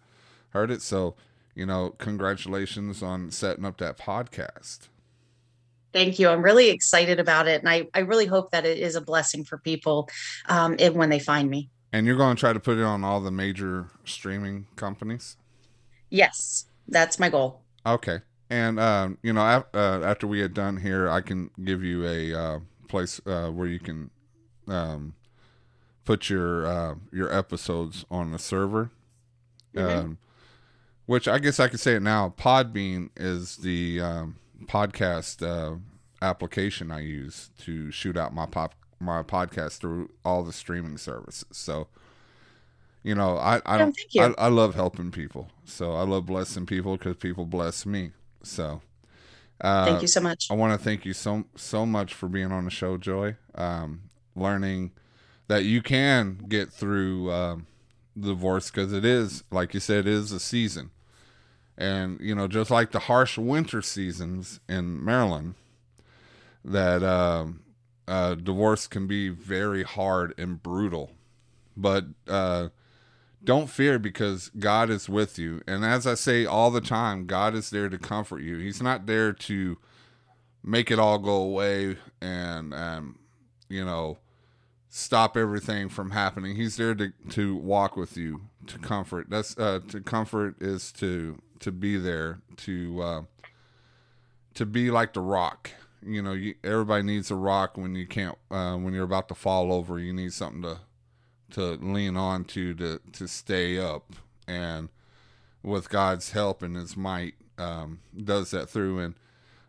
heard 0.49 0.71
it. 0.71 0.81
So 0.81 1.15
you 1.53 1.65
know 1.65 1.91
congratulations 1.97 3.01
on 3.01 3.31
setting 3.31 3.65
up 3.65 3.77
that 3.77 3.97
podcast. 3.97 4.89
Thank 5.93 6.19
you. 6.19 6.27
I'm 6.27 6.41
really 6.41 6.71
excited 6.71 7.21
about 7.21 7.47
it. 7.47 7.61
And 7.61 7.69
i, 7.69 7.87
I 7.93 7.99
really 7.99 8.25
hope 8.25 8.51
that 8.51 8.65
it 8.65 8.79
is 8.79 8.95
a 8.95 9.01
blessing 9.01 9.45
for 9.45 9.57
people 9.57 10.09
um, 10.49 10.75
when 10.93 11.09
they 11.09 11.19
find 11.19 11.49
me. 11.49 11.69
And 11.93 12.05
you're 12.05 12.17
going 12.17 12.35
to 12.35 12.39
try 12.39 12.51
to 12.51 12.59
put 12.59 12.77
it 12.77 12.83
on 12.83 13.05
all 13.05 13.21
the 13.21 13.31
major 13.31 13.87
streaming 14.03 14.67
companies? 14.75 15.37
Yes. 16.09 16.65
That's 16.89 17.17
my 17.17 17.29
goal. 17.29 17.61
Okay. 17.85 18.19
And 18.49 18.77
um, 18.77 19.17
you 19.23 19.31
know 19.31 19.41
uh, 19.41 20.01
after 20.03 20.27
we 20.27 20.39
get 20.39 20.53
done 20.53 20.77
here 20.77 21.09
i 21.09 21.21
can 21.21 21.49
give 21.63 21.83
you 21.83 22.05
a 22.05 22.33
uh, 22.33 22.59
place 22.87 23.19
uh, 23.25 23.49
where 23.49 23.67
you 23.67 23.79
can 23.79 24.11
um, 24.67 25.13
put 26.03 26.29
your 26.29 26.65
uh, 26.65 26.95
your 27.11 27.33
episodes 27.33 28.05
on 28.09 28.31
the 28.31 28.39
server. 28.39 28.91
Mm-hmm. 29.75 29.99
Um, 29.99 30.17
which 31.05 31.27
I 31.27 31.37
guess 31.39 31.59
I 31.59 31.67
could 31.67 31.79
say 31.79 31.95
it 31.95 32.01
now. 32.01 32.33
Podbean 32.37 33.09
is 33.15 33.57
the 33.57 34.01
um, 34.01 34.37
podcast 34.65 35.45
uh, 35.45 35.77
application 36.21 36.91
I 36.91 37.01
use 37.01 37.51
to 37.59 37.91
shoot 37.91 38.17
out 38.17 38.33
my 38.33 38.45
pop 38.45 38.73
my 38.99 39.21
podcast 39.21 39.77
through 39.77 40.09
all 40.23 40.43
the 40.43 40.53
streaming 40.53 40.97
services. 40.97 41.45
So, 41.51 41.87
you 43.03 43.13
know, 43.13 43.37
I 43.37 43.61
I 43.65 43.77
don't 43.77 43.95
I, 44.17 44.33
I 44.37 44.47
love 44.47 44.73
helping 44.75 45.11
people. 45.11 45.49
So 45.65 45.93
I 45.93 46.03
love 46.03 46.25
blessing 46.25 46.65
people 46.65 46.97
because 46.97 47.17
people 47.17 47.45
bless 47.45 47.85
me. 47.85 48.11
So, 48.41 48.81
Uh, 49.61 49.85
Thank 49.85 50.01
you 50.01 50.07
so 50.07 50.21
much. 50.21 50.49
I 50.49 50.53
want 50.55 50.77
to 50.77 50.83
thank 50.83 51.05
you 51.05 51.13
so 51.13 51.45
so 51.55 51.85
much 51.85 52.13
for 52.13 52.27
being 52.27 52.51
on 52.51 52.65
the 52.65 52.71
show, 52.71 52.97
Joy. 52.97 53.35
Um, 53.53 54.09
learning 54.35 54.91
that 55.47 55.63
you 55.63 55.81
can 55.81 56.45
get 56.47 56.71
through 56.71 57.31
um, 57.31 57.67
divorce 58.19 58.71
because 58.71 58.93
it 58.93 59.05
is, 59.05 59.43
like 59.51 59.73
you 59.73 59.79
said, 59.79 60.07
is 60.07 60.31
a 60.31 60.39
season, 60.39 60.91
and 61.77 62.19
you 62.19 62.33
know, 62.33 62.47
just 62.47 62.71
like 62.71 62.91
the 62.91 62.99
harsh 62.99 63.37
winter 63.37 63.81
seasons 63.81 64.59
in 64.67 65.03
Maryland, 65.03 65.55
that 66.63 67.03
um, 67.03 67.61
uh, 68.07 68.35
divorce 68.35 68.87
can 68.87 69.07
be 69.07 69.29
very 69.29 69.83
hard 69.83 70.33
and 70.37 70.61
brutal. 70.61 71.11
But 71.77 72.05
uh, 72.27 72.69
don't 73.43 73.69
fear 73.69 73.99
because 73.99 74.49
God 74.57 74.89
is 74.89 75.07
with 75.07 75.37
you. 75.37 75.61
And 75.67 75.85
as 75.85 76.07
I 76.07 76.15
say 76.15 76.45
all 76.45 76.71
the 76.71 76.81
time, 76.81 77.25
God 77.25 77.53
is 77.53 77.69
there 77.69 77.89
to 77.89 77.97
comfort 77.97 78.41
you. 78.41 78.57
He's 78.57 78.81
not 78.81 79.05
there 79.05 79.33
to 79.33 79.77
make 80.63 80.89
it 80.89 80.99
all 80.99 81.19
go 81.19 81.35
away 81.35 81.97
and, 82.21 82.73
um, 82.73 83.19
you 83.69 83.85
know, 83.85 84.17
stop 84.97 85.35
everything 85.35 85.89
from 85.89 86.11
happening. 86.11 86.55
He's 86.55 86.77
there 86.77 86.95
to, 86.95 87.11
to 87.31 87.57
walk 87.57 87.97
with 87.97 88.15
you, 88.15 88.43
to 88.67 88.79
comfort. 88.79 89.29
That's 89.29 89.57
uh, 89.57 89.81
to 89.89 89.99
comfort 89.99 90.55
is 90.61 90.93
to 90.93 91.41
to 91.59 91.73
be 91.73 91.97
there 91.97 92.39
to 92.57 93.01
uh, 93.01 93.21
to 94.53 94.65
be 94.65 94.89
like 94.91 95.11
the 95.11 95.19
rock. 95.19 95.71
You 96.01 96.21
know, 96.21 96.31
you, 96.31 96.55
everybody 96.63 97.03
needs 97.03 97.29
a 97.29 97.35
rock 97.35 97.77
when 97.77 97.93
you 97.95 98.07
can't 98.07 98.37
uh, 98.49 98.77
when 98.77 98.93
you're 98.93 99.03
about 99.03 99.27
to 99.27 99.35
fall 99.35 99.73
over. 99.73 99.99
You 99.99 100.13
need 100.13 100.31
something 100.31 100.61
to 100.61 100.79
to 101.51 101.73
lean 101.85 102.15
on 102.15 102.45
to 102.45 102.73
to 102.75 103.01
to 103.11 103.27
stay 103.27 103.77
up 103.77 104.13
and 104.47 104.87
with 105.61 105.89
God's 105.89 106.31
help 106.31 106.61
and 106.61 106.77
his 106.77 106.95
might 106.95 107.33
um, 107.57 107.99
does 108.15 108.51
that 108.51 108.69
through 108.69 108.99
and 108.99 109.15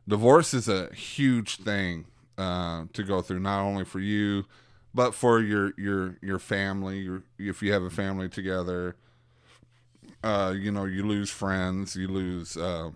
divorce 0.07 0.55
is 0.55 0.69
a 0.69 0.93
huge 0.95 1.57
thing 1.57 2.05
uh, 2.39 2.85
to 2.93 3.03
go 3.03 3.23
through 3.23 3.41
not 3.41 3.63
only 3.63 3.85
for 3.85 3.99
you 3.99 4.45
but 4.97 5.15
for 5.15 5.41
your 5.41 5.73
your 5.77 6.17
your 6.23 6.39
family 6.39 6.99
your, 6.99 7.23
if 7.39 7.63
you 7.63 7.73
have 7.73 7.83
a 7.83 7.91
family 7.91 8.29
together 8.29 8.97
uh, 10.25 10.55
you 10.57 10.73
know 10.73 10.87
you 10.87 11.07
lose 11.07 11.31
friends 11.31 11.95
you 11.95 12.09
lose 12.09 12.57
uh, 12.57 12.91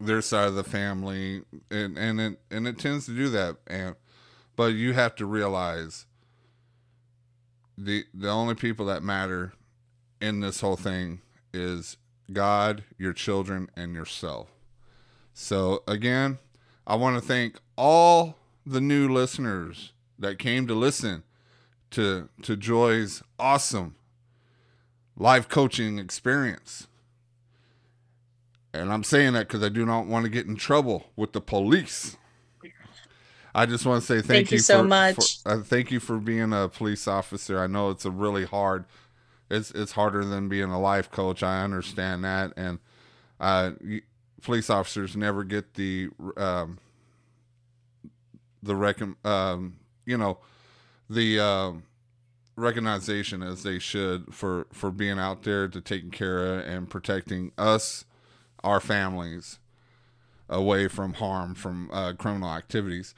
their 0.00 0.22
side 0.22 0.48
of 0.48 0.54
the 0.54 0.64
family 0.64 1.42
and 1.70 1.98
and 1.98 2.20
it 2.20 2.40
and 2.50 2.66
it 2.66 2.78
tends 2.78 3.06
to 3.06 3.14
do 3.14 3.28
that 3.28 3.56
and 3.66 3.94
but 4.56 4.72
you 4.72 4.94
have 4.94 5.14
to 5.14 5.26
realize 5.26 6.06
the 7.76 8.04
the 8.14 8.30
only 8.30 8.54
people 8.54 8.86
that 8.86 9.02
matter 9.02 9.52
in 10.20 10.40
this 10.40 10.60
whole 10.60 10.76
thing 10.76 11.20
is 11.52 11.98
God, 12.32 12.84
your 12.96 13.12
children, 13.12 13.68
and 13.76 13.94
yourself. 13.94 14.48
So 15.34 15.82
again, 15.86 16.38
I 16.86 16.94
want 16.96 17.20
to 17.20 17.26
thank 17.26 17.58
all 17.76 18.36
the 18.64 18.80
new 18.80 19.08
listeners 19.08 19.92
that 20.22 20.38
came 20.38 20.66
to 20.68 20.74
listen 20.74 21.22
to 21.90 22.28
to 22.42 22.56
Joy's 22.56 23.22
awesome 23.38 23.96
life 25.16 25.48
coaching 25.48 25.98
experience. 25.98 26.86
And 28.72 28.90
I'm 28.90 29.04
saying 29.04 29.34
that 29.34 29.48
because 29.48 29.62
I 29.62 29.68
do 29.68 29.84
not 29.84 30.06
want 30.06 30.24
to 30.24 30.30
get 30.30 30.46
in 30.46 30.56
trouble 30.56 31.08
with 31.14 31.32
the 31.32 31.40
police. 31.42 32.16
I 33.54 33.66
just 33.66 33.84
want 33.84 34.00
to 34.00 34.06
say 34.06 34.14
thank, 34.16 34.26
Thank 34.48 34.50
you 34.52 34.54
you 34.56 34.60
so 34.62 34.78
for- 34.78 34.88
much. 34.88 35.42
for- 35.42 35.48
uh, 35.50 35.62
thank 35.62 35.90
you 35.90 36.00
for 36.00 36.16
being 36.16 36.54
a 36.54 36.68
police 36.70 37.06
officer. 37.06 37.60
I 37.60 37.66
know 37.66 37.90
it's 37.90 38.06
a 38.06 38.10
really 38.10 38.46
hard. 38.46 38.86
It's 39.50 39.70
it's 39.72 39.92
harder 39.92 40.24
than 40.24 40.48
being 40.48 40.70
a 40.70 40.80
life 40.80 41.10
coach. 41.10 41.42
I 41.42 41.62
understand 41.62 42.24
that, 42.24 42.54
and 42.56 42.78
uh, 43.38 43.72
you, 43.84 44.00
police 44.40 44.70
officers 44.70 45.14
never 45.14 45.44
get 45.44 45.74
the 45.74 46.08
um, 46.38 46.78
the 48.62 48.74
recon 48.74 49.16
um, 49.26 49.74
you 50.04 50.16
know 50.16 50.38
the 51.08 51.38
um 51.38 51.84
recognition 52.56 53.42
as 53.42 53.62
they 53.62 53.78
should 53.78 54.32
for 54.32 54.66
for 54.72 54.90
being 54.90 55.18
out 55.18 55.42
there 55.42 55.68
to 55.68 55.80
taking 55.80 56.10
care 56.10 56.58
of 56.58 56.66
and 56.66 56.88
protecting 56.90 57.52
us, 57.56 58.04
our 58.62 58.80
families, 58.80 59.58
away 60.48 60.88
from 60.88 61.14
harm 61.14 61.54
from 61.54 61.90
uh, 61.92 62.12
criminal 62.12 62.50
activities. 62.50 63.14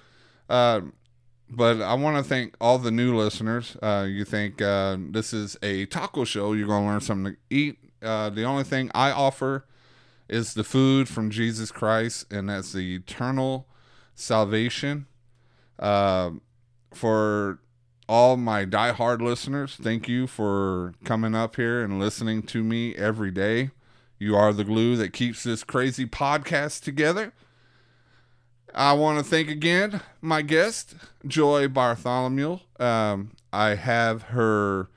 Uh, 0.49 0.83
but 1.51 1.81
I 1.83 1.95
want 1.95 2.17
to 2.17 2.23
thank 2.23 2.55
all 2.61 2.79
the 2.79 2.91
new 2.91 3.17
listeners. 3.17 3.77
Uh, 3.83 4.07
you 4.09 4.25
think 4.25 4.63
uh, 4.63 4.97
this 4.99 5.33
is 5.33 5.57
a 5.63 5.87
taco 5.87 6.25
show? 6.25 6.53
You're 6.53 6.69
going 6.69 6.85
to 6.85 6.89
learn 6.89 7.01
something 7.01 7.35
to 7.35 7.39
eat. 7.55 7.79
Uh, 8.03 8.31
the 8.31 8.45
only 8.45 8.65
thing 8.65 8.91
I 8.95 9.11
offer 9.11 9.67
is 10.29 10.55
the 10.55 10.65
food 10.65 11.09
from 11.09 11.31
Jesus 11.31 11.71
Christ, 11.71 12.33
and 12.33 12.49
that's 12.49 12.73
the 12.73 12.95
eternal 12.95 13.69
salvation. 14.15 15.07
Um 15.79 16.41
for 16.95 17.59
all 18.09 18.37
my 18.37 18.65
diehard 18.65 19.21
listeners, 19.21 19.77
thank 19.81 20.09
you 20.09 20.27
for 20.27 20.95
coming 21.05 21.35
up 21.35 21.57
here 21.57 21.83
and 21.83 21.99
listening 21.99 22.43
to 22.43 22.63
me 22.63 22.95
every 22.97 23.31
day. 23.31 23.71
You 24.19 24.37
are 24.37 24.53
the 24.53 24.65
glue 24.65 24.97
that 24.97 25.13
keeps 25.13 25.43
this 25.43 25.65
crazy 25.65 26.07
podcast 26.07 26.83
together. 26.83 27.33
I 28.75 28.93
want 28.95 29.19
to 29.19 29.25
thank 29.25 29.49
again 29.49 30.01
my 30.21 30.43
guest, 30.43 30.95
Joy 31.27 31.69
Bartholomew. 31.69 32.59
Um, 32.81 33.31
I 33.53 33.77
have 33.77 34.23
her 34.23 34.89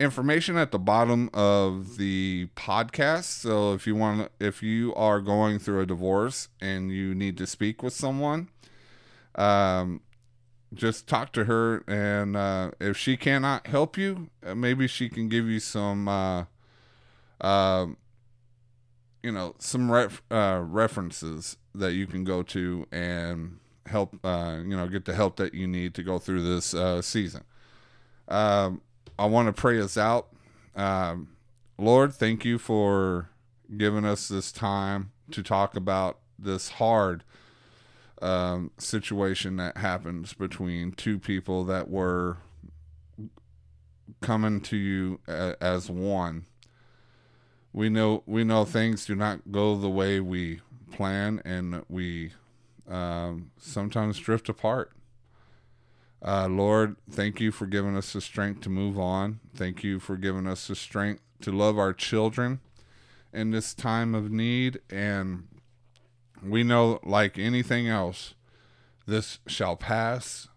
information 0.00 0.56
at 0.56 0.70
the 0.70 0.78
bottom 0.78 1.28
of 1.34 1.98
the 1.98 2.48
podcast. 2.56 3.24
So 3.24 3.74
if 3.74 3.86
you 3.86 3.94
want, 3.94 4.32
if 4.40 4.62
you 4.62 4.94
are 4.94 5.20
going 5.20 5.58
through 5.58 5.80
a 5.80 5.86
divorce 5.86 6.48
and 6.60 6.90
you 6.90 7.14
need 7.14 7.36
to 7.36 7.46
speak 7.46 7.82
with 7.82 7.92
someone, 7.92 8.48
um, 9.34 10.00
just 10.72 11.06
talk 11.06 11.32
to 11.32 11.44
her. 11.44 11.84
And 11.86 12.36
uh, 12.36 12.72
if 12.80 12.96
she 12.96 13.16
cannot 13.16 13.66
help 13.66 13.96
you, 13.96 14.30
uh, 14.44 14.54
maybe 14.54 14.86
she 14.86 15.08
can 15.08 15.28
give 15.28 15.46
you 15.46 15.60
some, 15.60 16.08
uh, 16.08 16.44
um, 17.40 17.96
you 19.22 19.32
know, 19.32 19.54
some 19.58 19.90
ref- 19.90 20.22
uh, 20.30 20.60
references 20.62 21.56
that 21.74 21.92
you 21.92 22.06
can 22.06 22.24
go 22.24 22.42
to 22.42 22.86
and 22.90 23.58
help, 23.86 24.16
uh, 24.24 24.58
you 24.62 24.76
know, 24.76 24.88
get 24.88 25.04
the 25.04 25.14
help 25.14 25.36
that 25.36 25.54
you 25.54 25.66
need 25.66 25.94
to 25.94 26.02
go 26.02 26.18
through 26.18 26.42
this 26.42 26.74
uh, 26.74 27.02
season. 27.02 27.44
Um, 28.28 28.80
I 29.18 29.26
want 29.26 29.48
to 29.48 29.52
pray 29.52 29.80
us 29.80 29.96
out. 29.96 30.28
Um, 30.74 31.36
Lord, 31.78 32.14
thank 32.14 32.44
you 32.44 32.58
for 32.58 33.30
giving 33.76 34.04
us 34.04 34.28
this 34.28 34.52
time 34.52 35.12
to 35.32 35.42
talk 35.42 35.76
about 35.76 36.18
this 36.38 36.70
hard 36.70 37.24
um, 38.20 38.70
situation 38.78 39.56
that 39.56 39.76
happens 39.78 40.34
between 40.34 40.92
two 40.92 41.18
people 41.18 41.64
that 41.64 41.88
were 41.88 42.38
coming 44.20 44.60
to 44.60 44.76
you 44.76 45.20
as 45.26 45.90
one. 45.90 46.46
We 47.72 47.88
know 47.88 48.22
we 48.26 48.44
know 48.44 48.64
things 48.64 49.06
do 49.06 49.14
not 49.14 49.52
go 49.52 49.76
the 49.76 49.88
way 49.88 50.20
we 50.20 50.60
plan, 50.90 51.40
and 51.44 51.84
we 51.88 52.32
um, 52.88 53.52
sometimes 53.58 54.18
drift 54.18 54.48
apart. 54.48 54.92
Uh, 56.22 56.48
Lord, 56.48 56.96
thank 57.10 57.40
you 57.40 57.50
for 57.50 57.66
giving 57.66 57.96
us 57.96 58.12
the 58.12 58.20
strength 58.20 58.60
to 58.62 58.68
move 58.68 58.98
on. 58.98 59.40
Thank 59.54 59.82
you 59.82 59.98
for 59.98 60.16
giving 60.16 60.46
us 60.46 60.66
the 60.66 60.74
strength 60.74 61.22
to 61.40 61.52
love 61.52 61.78
our 61.78 61.94
children 61.94 62.60
in 63.32 63.52
this 63.52 63.72
time 63.72 64.14
of 64.14 64.30
need. 64.30 64.80
And 64.90 65.44
we 66.42 66.62
know, 66.62 67.00
like 67.04 67.38
anything 67.38 67.88
else, 67.88 68.34
this 69.06 69.38
shall 69.46 69.76
pass, 69.76 70.48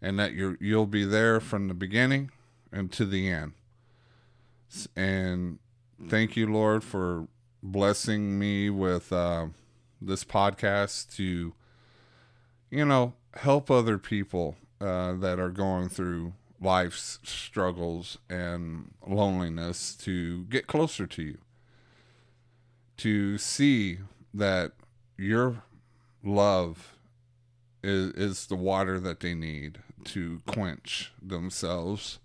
and 0.00 0.18
that 0.18 0.32
you 0.32 0.56
you'll 0.60 0.86
be 0.86 1.04
there 1.04 1.40
from 1.40 1.68
the 1.68 1.74
beginning 1.74 2.30
and 2.72 2.92
to 2.92 3.04
the 3.04 3.28
end. 3.28 3.52
And 4.94 5.58
thank 6.08 6.36
you, 6.36 6.46
Lord, 6.52 6.84
for 6.84 7.28
blessing 7.62 8.38
me 8.38 8.70
with 8.70 9.12
uh, 9.12 9.46
this 10.00 10.24
podcast 10.24 11.14
to, 11.16 11.54
you 12.70 12.84
know, 12.84 13.14
help 13.34 13.70
other 13.70 13.98
people 13.98 14.56
uh, 14.80 15.14
that 15.14 15.38
are 15.38 15.50
going 15.50 15.88
through 15.88 16.34
life's 16.60 17.18
struggles 17.22 18.18
and 18.28 18.92
loneliness 19.06 19.94
to 19.94 20.44
get 20.44 20.66
closer 20.66 21.06
to 21.06 21.22
you, 21.22 21.38
to 22.96 23.38
see 23.38 23.98
that 24.32 24.72
your 25.18 25.62
love 26.22 26.96
is, 27.82 28.12
is 28.12 28.46
the 28.46 28.56
water 28.56 28.98
that 29.00 29.20
they 29.20 29.34
need 29.34 29.78
to 30.04 30.40
quench 30.46 31.12
themselves. 31.22 32.18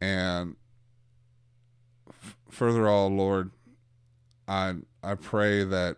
And 0.00 0.56
f- 2.08 2.36
further 2.48 2.88
all, 2.88 3.08
Lord, 3.08 3.50
I 4.48 4.76
I 5.02 5.14
pray 5.14 5.64
that 5.64 5.96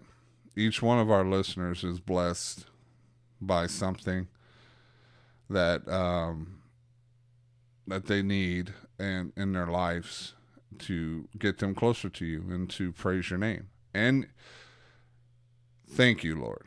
each 0.56 0.82
one 0.82 0.98
of 0.98 1.10
our 1.10 1.24
listeners 1.24 1.84
is 1.84 2.00
blessed 2.00 2.66
by 3.40 3.66
something 3.66 4.28
that 5.48 5.88
um, 5.88 6.58
that 7.86 8.06
they 8.06 8.22
need 8.22 8.72
and 8.98 9.32
in 9.36 9.52
their 9.52 9.66
lives 9.66 10.34
to 10.78 11.28
get 11.38 11.58
them 11.58 11.74
closer 11.74 12.08
to 12.08 12.24
you 12.24 12.44
and 12.50 12.68
to 12.70 12.92
praise 12.92 13.30
your 13.30 13.38
name. 13.38 13.68
And 13.94 14.26
Thank 15.94 16.24
you, 16.24 16.40
Lord. 16.40 16.62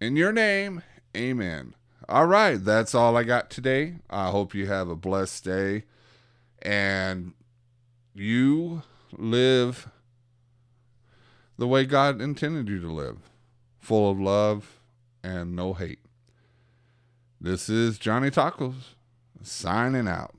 In 0.00 0.14
your 0.14 0.30
name, 0.30 0.84
amen. 1.16 1.74
All 2.08 2.26
right, 2.26 2.64
that's 2.64 2.94
all 2.94 3.16
I 3.16 3.24
got 3.24 3.50
today. 3.50 3.96
I 4.08 4.30
hope 4.30 4.54
you 4.54 4.68
have 4.68 4.88
a 4.88 4.94
blessed 4.94 5.42
day 5.44 5.82
and 6.62 7.32
you 8.14 8.82
live 9.16 9.88
the 11.58 11.66
way 11.66 11.86
God 11.86 12.20
intended 12.20 12.68
you 12.68 12.80
to 12.80 12.92
live, 12.92 13.18
full 13.80 14.12
of 14.12 14.20
love 14.20 14.78
and 15.24 15.56
no 15.56 15.72
hate. 15.72 15.98
This 17.40 17.68
is 17.68 17.98
Johnny 17.98 18.30
Tacos 18.30 18.94
signing 19.42 20.06
out. 20.06 20.37